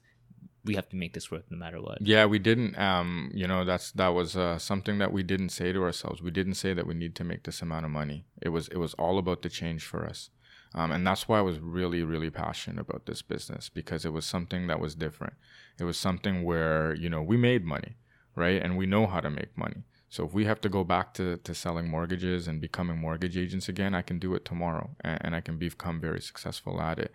[0.64, 1.98] we have to make this work no matter what?
[2.02, 2.78] Yeah, we didn't.
[2.78, 6.22] Um, you know, that's that was uh, something that we didn't say to ourselves.
[6.22, 8.24] We didn't say that we need to make this amount of money.
[8.42, 10.30] It was it was all about the change for us,
[10.74, 14.26] um, and that's why I was really really passionate about this business because it was
[14.26, 15.34] something that was different.
[15.78, 17.96] It was something where you know we made money,
[18.34, 19.84] right, and we know how to make money.
[20.08, 23.68] So if we have to go back to, to selling mortgages and becoming mortgage agents
[23.68, 27.12] again, I can do it tomorrow, and, and I can become very successful at it.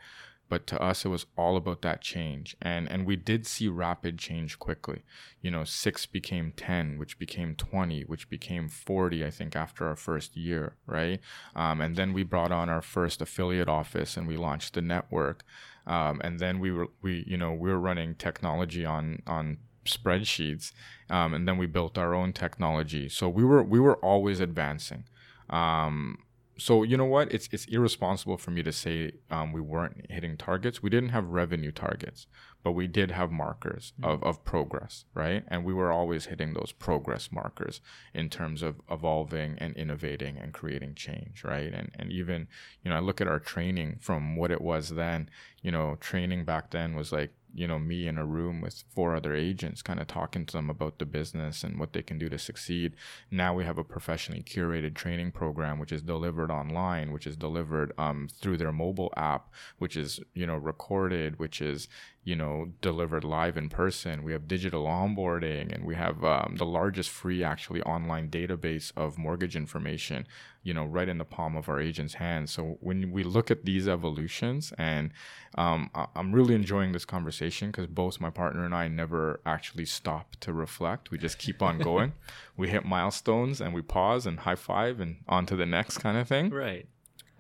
[0.50, 2.56] But to us it was all about that change.
[2.62, 5.02] And and we did see rapid change quickly.
[5.42, 9.96] You know 6 became 10 which became 20 which became 40 i think after our
[9.96, 11.20] first year right?
[11.56, 15.44] Um, and then we brought on our first affiliate office and we launched the network.
[15.88, 20.72] Um, and then we were we you know we were running technology on on spreadsheets
[21.10, 23.10] um, and then we built our own technology.
[23.10, 25.06] So we were we were always advancing.
[25.50, 26.20] Um,
[26.58, 27.32] so you know what?
[27.32, 30.82] It's it's irresponsible for me to say um, we weren't hitting targets.
[30.82, 32.28] We didn't have revenue targets
[32.64, 35.44] but we did have markers of, of progress right?
[35.50, 37.82] And we were always hitting those progress markers
[38.14, 41.72] in terms of evolving and innovating and creating change right?
[41.74, 42.48] And and even
[42.84, 45.30] you know i look at our training from what it was then.
[45.62, 49.16] You know training back then was like you know me in a room with four
[49.16, 52.30] other agents kind of talking to them about the business and what they can do
[52.30, 52.96] to succeed.
[53.32, 57.94] Now we have a professionally curated training program which is delivered online which is delivered
[57.98, 61.88] um, through their mobile app which is you know recorded which is
[62.24, 64.24] you know delivered live in person.
[64.24, 69.18] We have digital onboarding and we have um, the largest free actually online database of
[69.18, 70.28] mortgage information
[70.64, 72.50] you know right in the palm of our agents hand.
[72.50, 75.12] So when we look at these evolutions and
[75.58, 79.86] um, I- i'm really enjoying this conversation because both my partner and i never actually
[79.86, 81.12] stop to reflect.
[81.12, 82.14] We just keep on going.
[82.58, 86.18] We hit milestones and we pause and high five and on to the next kind
[86.18, 86.50] of thing.
[86.50, 86.88] Right.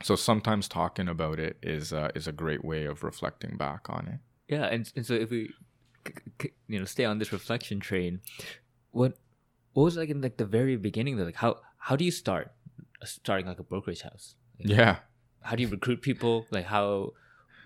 [0.03, 4.07] so sometimes talking about it is uh, is a great way of reflecting back on
[4.13, 4.19] it.
[4.53, 5.41] Yeah, and, and so if we,
[6.67, 8.19] you know, stay on this reflection train,
[8.91, 9.13] what
[9.73, 11.17] what was like in like the very beginning?
[11.17, 12.51] Like how how do you start
[13.05, 14.35] starting like a brokerage house?
[14.59, 14.97] Like, yeah
[15.41, 16.45] How do you recruit people?
[16.51, 17.13] Like how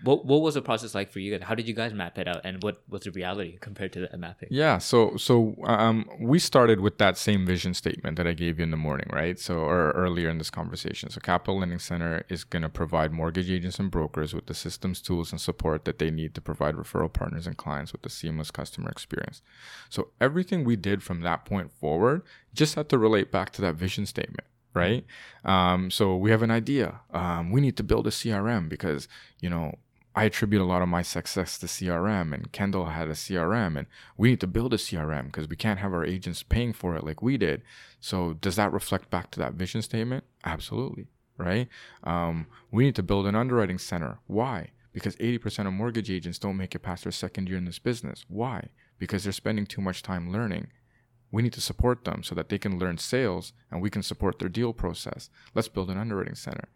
[0.02, 1.46] what what was the process like for you guys?
[1.46, 4.16] How did you guys map it out, and what was the reality compared to the
[4.16, 4.48] mapping?
[4.50, 8.62] Yeah, so so um, we started with that same vision statement that I gave you
[8.62, 9.38] in the morning, right?
[9.38, 11.10] So or earlier in this conversation.
[11.10, 15.02] So Capital Lending Centre is going to provide mortgage agents and brokers with the systems,
[15.02, 18.50] tools, and support that they need to provide referral partners and clients with a seamless
[18.50, 19.42] customer experience.
[19.88, 22.22] So everything we did from that point forward
[22.54, 24.46] just had to relate back to that vision statement.
[24.74, 25.04] Right.
[25.44, 27.00] Um, so we have an idea.
[27.12, 29.08] Um, we need to build a CRM because,
[29.40, 29.74] you know,
[30.18, 33.86] I attribute a lot of my success to CRM, and Kendall had a CRM, and
[34.16, 37.04] we need to build a CRM because we can't have our agents paying for it
[37.04, 37.62] like we did.
[38.00, 40.24] So, does that reflect back to that vision statement?
[40.44, 41.06] Absolutely,
[41.36, 41.68] right?
[42.02, 44.18] Um, we need to build an underwriting center.
[44.26, 44.70] Why?
[44.92, 48.24] Because 80% of mortgage agents don't make it past their second year in this business.
[48.26, 48.70] Why?
[48.98, 50.66] Because they're spending too much time learning.
[51.30, 54.38] We need to support them so that they can learn sales and we can support
[54.38, 55.30] their deal process.
[55.54, 56.68] Let's build an underwriting center.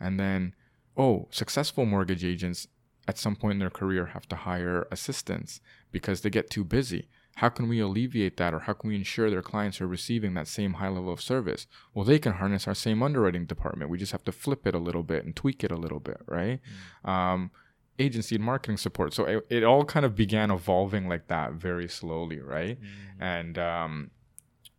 [0.00, 0.54] And then,
[0.96, 2.66] oh, successful mortgage agents
[3.08, 7.08] at some point in their career have to hire assistants because they get too busy.
[7.36, 10.48] How can we alleviate that or how can we ensure their clients are receiving that
[10.48, 11.66] same high level of service?
[11.94, 13.90] Well, they can harness our same underwriting department.
[13.90, 16.20] We just have to flip it a little bit and tweak it a little bit,
[16.26, 16.60] right?
[17.04, 17.50] Um,
[17.98, 19.14] agency and marketing support.
[19.14, 22.78] So it, it all kind of began evolving like that very slowly, right?
[23.20, 24.10] And um,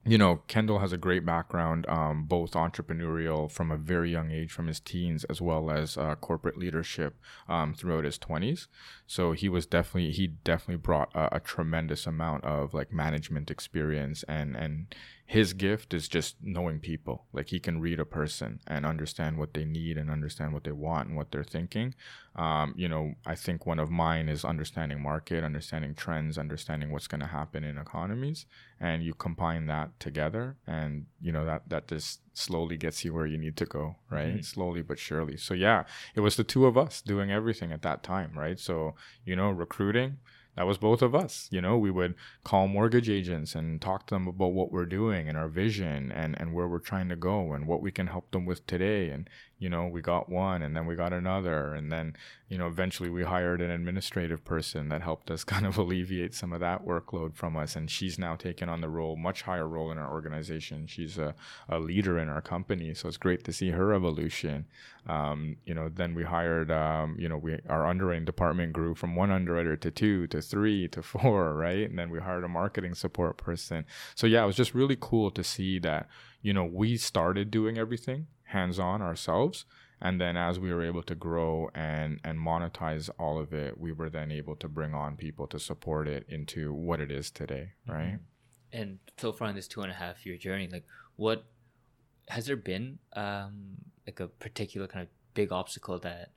[0.06, 4.52] you know, Kendall has a great background, um, both entrepreneurial from a very young age,
[4.52, 7.16] from his teens, as well as uh, corporate leadership
[7.48, 8.68] um, throughout his twenties.
[9.08, 14.24] So he was definitely he definitely brought a, a, tremendous amount of like management experience,
[14.24, 14.94] and and
[15.26, 17.26] his gift is just knowing people.
[17.32, 20.74] Like he can read a person and understand what they need and understand what they
[20.74, 21.96] want and what they're thinking.
[22.36, 27.08] Um, you know, I think one of mine is understanding market, understanding trends, understanding what's
[27.08, 28.46] going to happen in economies,
[28.80, 33.28] and you combine that together, and you know that that just slowly gets you where
[33.28, 34.34] you need to go, right?
[34.34, 34.42] Mm-hmm.
[34.42, 35.38] Slowly but surely.
[35.38, 35.84] So yeah,
[36.16, 38.60] it was the two of us doing everything at that time, right?
[38.60, 38.96] So
[39.26, 40.18] you know, recruiting
[40.56, 41.78] that was both of us you know?
[41.78, 45.48] We would call mortgage agents and talk to them about what we're doing and our
[45.48, 48.66] vision and and where we're trying to go and what we can help them with
[48.68, 49.30] today and
[49.64, 52.14] you know we got one and then we got another and then
[52.50, 56.52] you know eventually we hired an administrative person that helped us kind of alleviate some
[56.52, 59.90] of that workload from us and she's now taken on the role much higher role
[59.90, 60.86] in our organization.
[60.86, 61.34] She's a,
[61.70, 64.66] a leader in our company so it's great to see her evolution.
[65.08, 69.16] Um, you know then we hired um, you know we our underwriting department grew from
[69.16, 71.90] one underwriter to two to three to four right?
[71.90, 73.86] And then we hired a marketing support person.
[74.14, 76.10] So yeah it was just really cool to see that
[76.42, 79.66] you know we started doing everything hands on ourselves.
[80.02, 83.94] And then as we were able to grow and, and monetize all of it, we
[83.94, 87.72] were then able to bring on people to support it into what it is today,
[87.88, 87.92] mm-hmm.
[87.92, 88.20] right?
[88.74, 90.86] And so far in this two and a half year journey, like
[91.16, 91.46] what
[92.30, 93.76] has there been um,
[94.06, 96.32] like a particular kind of big obstacle that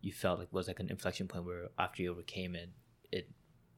[0.00, 2.70] you felt like was like an inflection point where after you overcame it,
[3.10, 3.28] it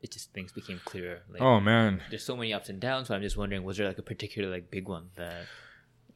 [0.02, 1.22] it just things became clearer.
[1.30, 3.08] Like, oh man, there's so many ups and downs.
[3.08, 5.46] So I'm just wondering, was there like a particular like big one that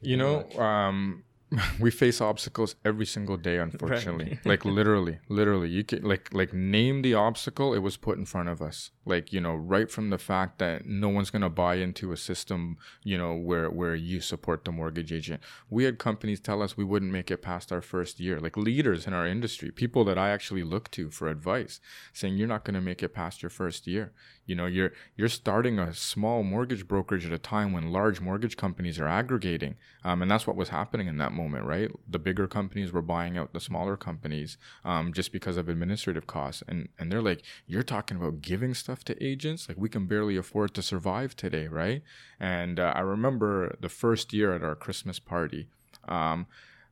[0.01, 0.49] you know?
[0.59, 1.23] Um,
[1.79, 4.29] we face obstacles every single day unfortunately.
[4.29, 4.45] Right.
[4.45, 5.69] like literally literally.
[5.69, 8.91] You can like like name the obstacle it was put in front of us.
[9.05, 12.17] Like you know right from the fact that no one's going to buy into a
[12.17, 15.41] system you know where where you support the mortgage agent.
[15.69, 18.39] We had companies tell us we wouldn't make it past our first year.
[18.39, 21.79] Like leaders in our industry people that i actually look to for advice
[22.13, 24.13] saying you're not going to make it past your first year.
[24.45, 28.55] You know you're you're starting a small mortgage brokerage at a time when large mortgage
[28.55, 29.75] companies are aggregating.
[30.03, 31.89] Um, and that's what was happening in that moment right?
[32.07, 36.63] The bigger companies were buying out the smaller companies um, just because of administrative costs.
[36.67, 39.67] And and they're like you're talking about giving stuff to agents?
[39.67, 42.01] Like we can barely afford to survive today right?
[42.39, 45.67] And uh, i remember the first year at our christmas party
[46.07, 46.47] um,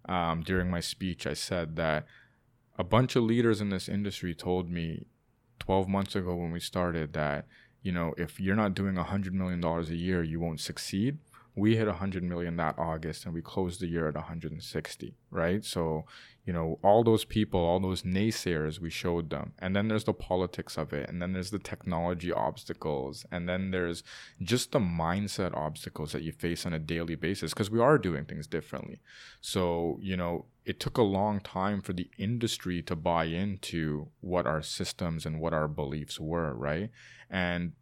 [0.08, 2.06] um during my speech i said that
[2.78, 5.06] a bunch of leaders in this industry told me
[5.60, 7.46] 12 months ago when we started that
[7.82, 11.18] you know if you're not doing a hundred million dollars a year you won't succeed
[11.60, 15.64] we hit 100 million that august and we closed the year at 160 right?
[15.64, 16.06] So
[16.46, 19.54] you know all those people all those naysayers we showed them.
[19.60, 21.10] And then there's the politics of it.
[21.10, 23.26] And then there's the technology obstacles.
[23.32, 24.04] And then there's
[24.42, 28.26] just the mindset obstacles that you face on a daily basis because we are doing
[28.26, 29.00] things differently.
[29.42, 34.46] So you know it took a long time for the industry to buy into what
[34.46, 36.90] our systems and what our beliefs were right?
[37.30, 37.74] And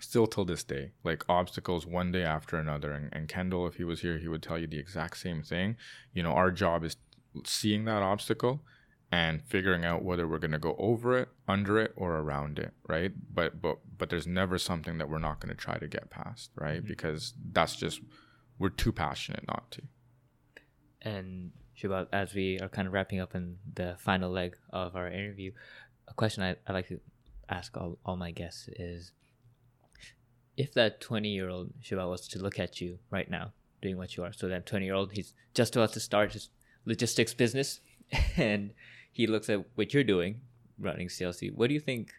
[0.00, 3.84] still till this day like obstacles one day after another and, and kendall if he
[3.84, 5.76] was here he would tell you the exact same thing
[6.12, 6.96] you know our job is
[7.44, 8.60] seeing that obstacle
[9.10, 12.72] and figuring out whether we're going to go over it, under it, or around it,
[12.86, 13.12] right?
[13.32, 16.50] But but but there's never something that we're not going to try to get past,
[16.54, 16.78] right?
[16.78, 16.88] Mm-hmm.
[16.88, 18.00] Because that's just
[18.58, 19.82] we're too passionate not to.
[21.00, 25.08] And Shubha, as we are kind of wrapping up in the final leg of our
[25.08, 25.52] interview,
[26.06, 27.00] a question I, I like to
[27.48, 29.12] ask all, all my guests is
[30.58, 34.16] if that 20 year old Shubha was to look at you right now doing what
[34.16, 36.50] you are, so that 20 year old, he's just about to start his
[36.84, 37.80] logistics business
[38.36, 38.72] and
[39.12, 40.40] he looks at what you're doing
[40.78, 42.12] running CLC, what do you think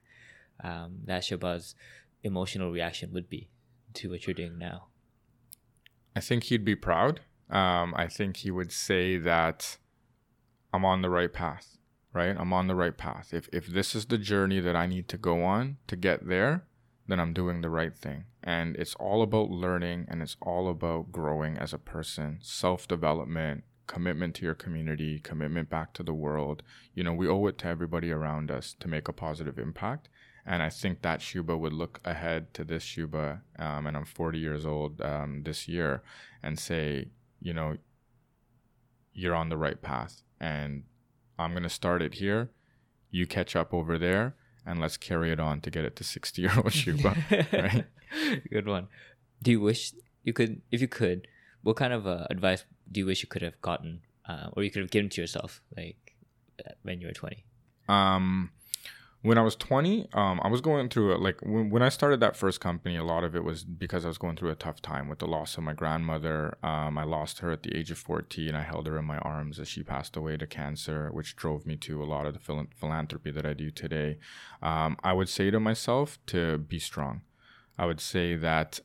[0.64, 1.76] um, that Shubha's
[2.24, 3.50] emotional reaction would be
[3.96, 4.88] to what you're doing now?
[6.16, 7.22] I think he'd be proud.
[7.50, 9.78] Um, I think he would say that
[10.74, 11.78] I'm on the right path,
[12.14, 12.36] right?
[12.38, 13.34] I'm on the right path.
[13.34, 16.64] If, if this is the journey that I need to go on to get there,
[17.10, 18.26] then I'm doing the right thing.
[18.43, 23.64] And it's all about learning and it's all about growing as a person, self development,
[23.88, 26.62] commitment to your community, commitment back to the world.
[26.93, 30.07] You know, we owe it to everybody around us to make a positive impact.
[30.45, 34.39] And I think that Shubha would look ahead to this Shubha, um, and I'm 40
[34.39, 36.01] years old um, this year,
[36.41, 37.10] and say,
[37.41, 37.78] you know,
[39.14, 40.22] you're on the right path.
[40.39, 40.84] And
[41.38, 42.51] I'm going to start it here.
[43.12, 44.36] You catch up over there,
[44.66, 47.16] and let's carry it on to get it to 60 year old Shubha.
[47.53, 47.86] right?
[48.51, 48.88] Good one.
[49.41, 49.93] Do you wish
[50.24, 51.28] you could, if you could,
[51.64, 54.72] what kind of uh, advice do you wish you could have gotten uh, or you
[54.72, 56.16] could have given to yourself like
[56.66, 57.43] uh, when you were 20
[57.88, 58.51] um
[59.22, 61.20] when I was 20, um, I was going through it.
[61.20, 64.07] Like when, when I started that first company, a lot of it was because I
[64.07, 66.57] was going through a tough time with the loss of my grandmother.
[66.63, 68.55] Um, I lost her at the age of 14.
[68.55, 71.76] I held her in my arms as she passed away to cancer, which drove me
[71.78, 74.20] to a lot of the phil- philanthropy that I do today.
[74.61, 77.22] Um, I would say to myself to be strong.
[77.78, 78.80] I would say that,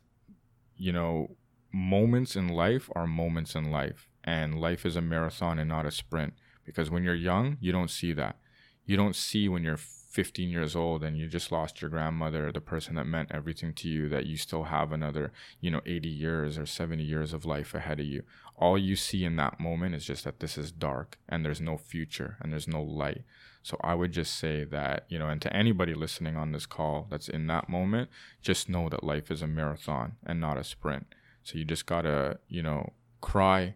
[0.77, 1.37] you know,
[1.73, 5.93] moments in life are moments in life, and life is a marathon and not a
[5.93, 6.35] sprint.
[6.65, 8.37] Because when you're young, you don't see that.
[8.85, 9.79] You don't see when you're
[10.15, 13.89] 15 years old and you just lost your grandmother, the person that meant everything to
[13.89, 17.75] you, that you still have another, you know, 80 years or 70 years of life
[17.75, 18.23] ahead of you.
[18.57, 21.77] All you see in that moment is just that this is dark and there's no
[21.77, 23.25] future and there's no light.
[23.65, 27.09] So I would just say that, you know, and to anybody listening on this call
[27.11, 28.09] that's in that moment,
[28.41, 31.09] just know that life is a marathon and not a sprint.
[31.43, 33.75] So you just gotta, you know, cry,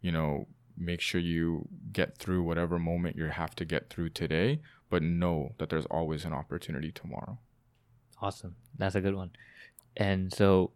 [0.00, 0.46] you know,
[0.76, 4.60] make sure you get through whatever moment you have to get through today,
[4.92, 7.38] but know that there's always an opportunity tomorrow.
[8.20, 8.56] Awesome.
[8.76, 9.30] That's a good one.
[9.96, 10.72] And so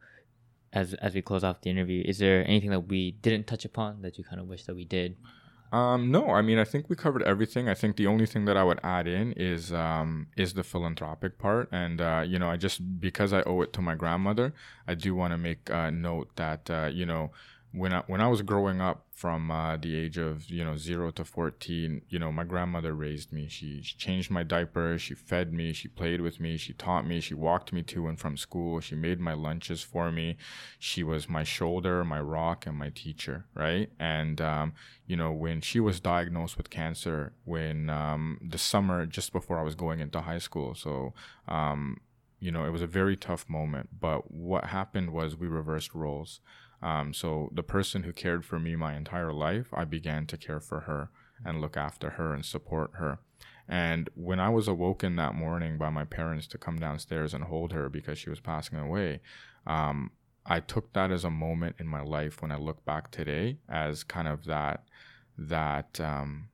[0.72, 4.00] as as we close off the interview, is there anything that we didn't touch upon
[4.00, 5.16] that you kind of wish that we did?
[5.70, 7.68] Um, no, I mean I think we covered everything.
[7.68, 11.38] I think the only thing that I would add in is um, is the philanthropic
[11.38, 14.54] part, and uh, you know I just because I owe it to my grandmother,
[14.88, 17.32] I do want to make uh, note that uh, you know
[17.76, 21.10] when I when I was growing up from uh, the age of you know zero
[21.10, 23.48] to fourteen, you know my grandmother raised me.
[23.48, 27.20] She, she, changed my diaper, she fed me, she played with me, she taught me,
[27.20, 30.36] she walked me to and from school, she made my lunches for me.
[30.78, 33.90] She was my shoulder, my rock, and my teacher, right?
[34.00, 34.72] And um,
[35.06, 39.62] you know when she was diagnosed with cancer, when um, the summer just before I
[39.62, 41.12] was going into high school, so
[41.46, 41.98] um,
[42.40, 43.90] you know it was a very tough moment.
[44.00, 46.40] But what happened was we reversed roles.
[46.82, 50.60] Um, so the person who cared for me my entire life, I began to care
[50.60, 51.10] for her
[51.44, 53.18] and look after her and support her.
[53.68, 57.72] And when I was awoken that morning by my parents to come downstairs and hold
[57.72, 59.20] her because she was passing away,
[59.66, 60.12] um,
[60.44, 64.04] I took that as a moment in my life when I look back today as
[64.04, 64.84] kind of that
[65.36, 66.48] that um,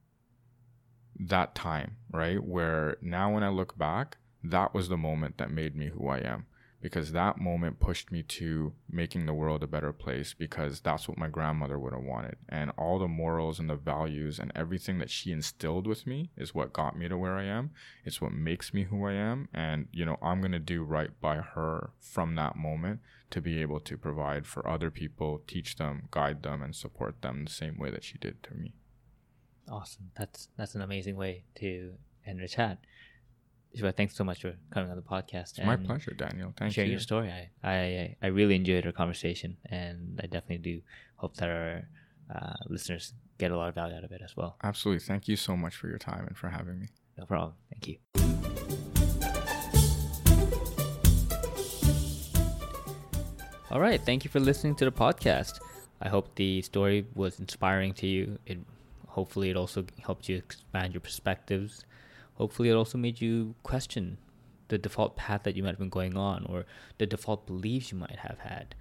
[1.21, 2.43] that time, right?
[2.43, 6.19] Where now when I look back, that was the moment that made me who I
[6.19, 6.47] am
[6.83, 11.17] because that moment pushed me to making the world a better place because that's what
[11.17, 12.37] my grandmother would have wanted.
[12.49, 16.55] And all the morals and the values and everything that she instilled with me is
[16.55, 17.71] what got me to where I am.
[18.05, 19.49] It's what makes me who I am.
[19.55, 22.99] And, you know, I'm going to do right by her from that moment
[23.31, 27.45] to be able to provide for other people, teach them, guide them, and support them
[27.45, 28.75] the same way that she did to me.
[29.71, 30.11] Awesome.
[30.17, 31.95] That's that's an amazing way to
[32.27, 32.79] end the chat.
[33.75, 35.59] Thanks so much for coming on the podcast.
[35.59, 36.53] It's my pleasure, Daniel.
[36.57, 36.93] Thank you for sharing you.
[36.95, 37.31] your story.
[37.31, 40.81] I, I I really enjoyed our conversation, and I definitely do
[41.17, 41.89] hope that our
[42.35, 44.57] uh, listeners get a lot of value out of it as well.
[44.63, 45.05] Absolutely.
[45.05, 46.89] Thank you so much for your time and for having me.
[47.19, 47.55] No problem.
[47.71, 47.97] Thank you.
[53.71, 54.01] All right.
[54.05, 55.61] Thank you for listening to the podcast.
[56.03, 58.39] I hope the story was inspiring to you.
[58.45, 58.59] It
[59.09, 61.85] hopefully it also helped you expand your perspectives
[62.35, 64.19] hopefully it also made you question
[64.69, 66.65] the default path that you might have been going on or
[66.99, 68.75] the default beliefs you might have had.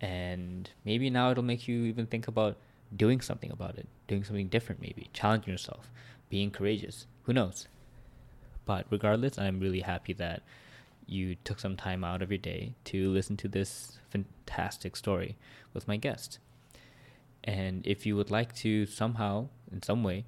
[0.00, 2.56] And maybe now it'll make you even think about
[2.94, 5.90] doing something about it, doing something different, maybe, challenging yourself,
[6.28, 7.06] being courageous.
[7.24, 7.68] Who knows?
[8.64, 10.42] But regardless, I'm really happy that
[11.06, 15.36] you took some time out of your day to listen to this fantastic story
[15.72, 16.38] with my guest.
[17.44, 20.24] And if you would like to somehow, in some way,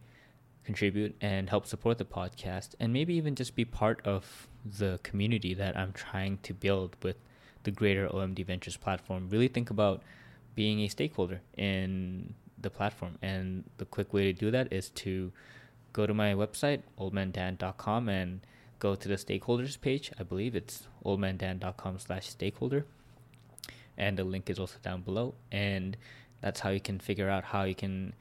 [0.69, 4.47] contribute and help support the podcast and maybe even just be part of
[4.81, 7.17] the community that I'm trying to build with
[7.63, 9.31] the greater OMD Ventures platform.
[9.31, 10.03] Really think about
[10.55, 13.17] being a stakeholder in the platform.
[13.23, 15.33] And the quick way to do that is to
[15.95, 18.41] go to my website, oldmandan.com, and
[18.79, 20.13] go to the stakeholders page.
[20.21, 22.85] I believe it's oldmandan.com slash stakeholder.
[23.97, 25.35] And the link is also down below.
[25.51, 25.97] And
[26.43, 28.13] that's how you can figure out how you can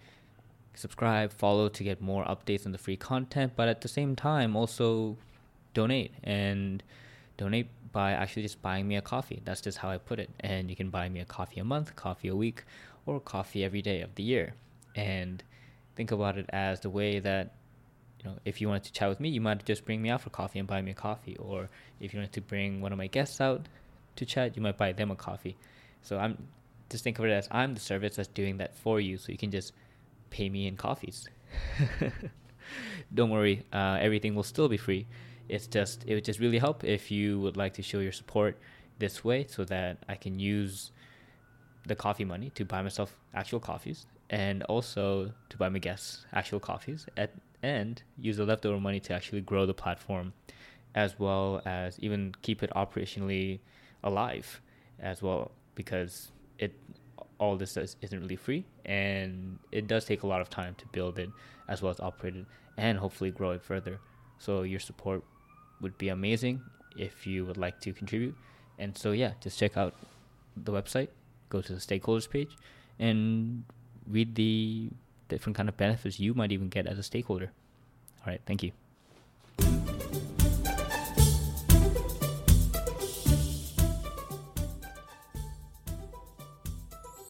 [0.78, 4.56] subscribe, follow to get more updates on the free content, but at the same time
[4.56, 5.18] also
[5.74, 6.84] donate and
[7.38, 9.42] donate by actually just buying me a coffee.
[9.44, 10.30] That's just how I put it.
[10.40, 12.64] And you can buy me a coffee a month, coffee a week,
[13.06, 14.54] or coffee every day of the year.
[14.96, 15.44] And
[15.96, 17.56] think about it as the way that
[18.20, 20.22] you know, if you wanted to chat with me, you might just bring me out
[20.22, 21.38] for coffee and buy me a coffee.
[21.38, 23.68] Or if you wanted to bring one of my guests out
[24.16, 25.58] to chat, you might buy them a coffee.
[26.02, 26.48] So I'm
[26.90, 29.18] just think of it as I'm the service that's doing that for you.
[29.18, 29.74] So you can just
[30.30, 31.28] pay me in coffees.
[33.14, 35.08] Don't worry, uh, everything will still be free.
[35.50, 38.58] It's just it would just really help if you would like to show your support
[39.00, 40.92] this way, so that I can use
[41.86, 46.60] the coffee money to buy myself actual coffees, and also to buy my guests actual
[46.60, 47.32] coffees, at,
[47.64, 50.34] and use the leftover money to actually grow the platform
[50.96, 53.60] as well as even keep it operationally
[54.04, 54.62] alive
[55.00, 56.74] as well because it
[57.40, 60.86] all this does isn't really free and it does take a lot of time to
[60.88, 61.30] build it
[61.68, 62.46] as well as operate it
[62.78, 64.00] and hopefully grow it further.
[64.40, 65.24] So your support
[65.82, 66.62] would be amazing
[66.96, 68.36] if you would like to contribute.
[68.80, 69.94] And so yeah just check out
[70.56, 71.10] the website
[71.50, 72.58] go to the stakeholders page
[73.00, 73.64] and
[74.08, 74.90] read the
[75.30, 77.52] different kind of benefits you might even get as a stakeholder.
[78.22, 78.72] All right thank you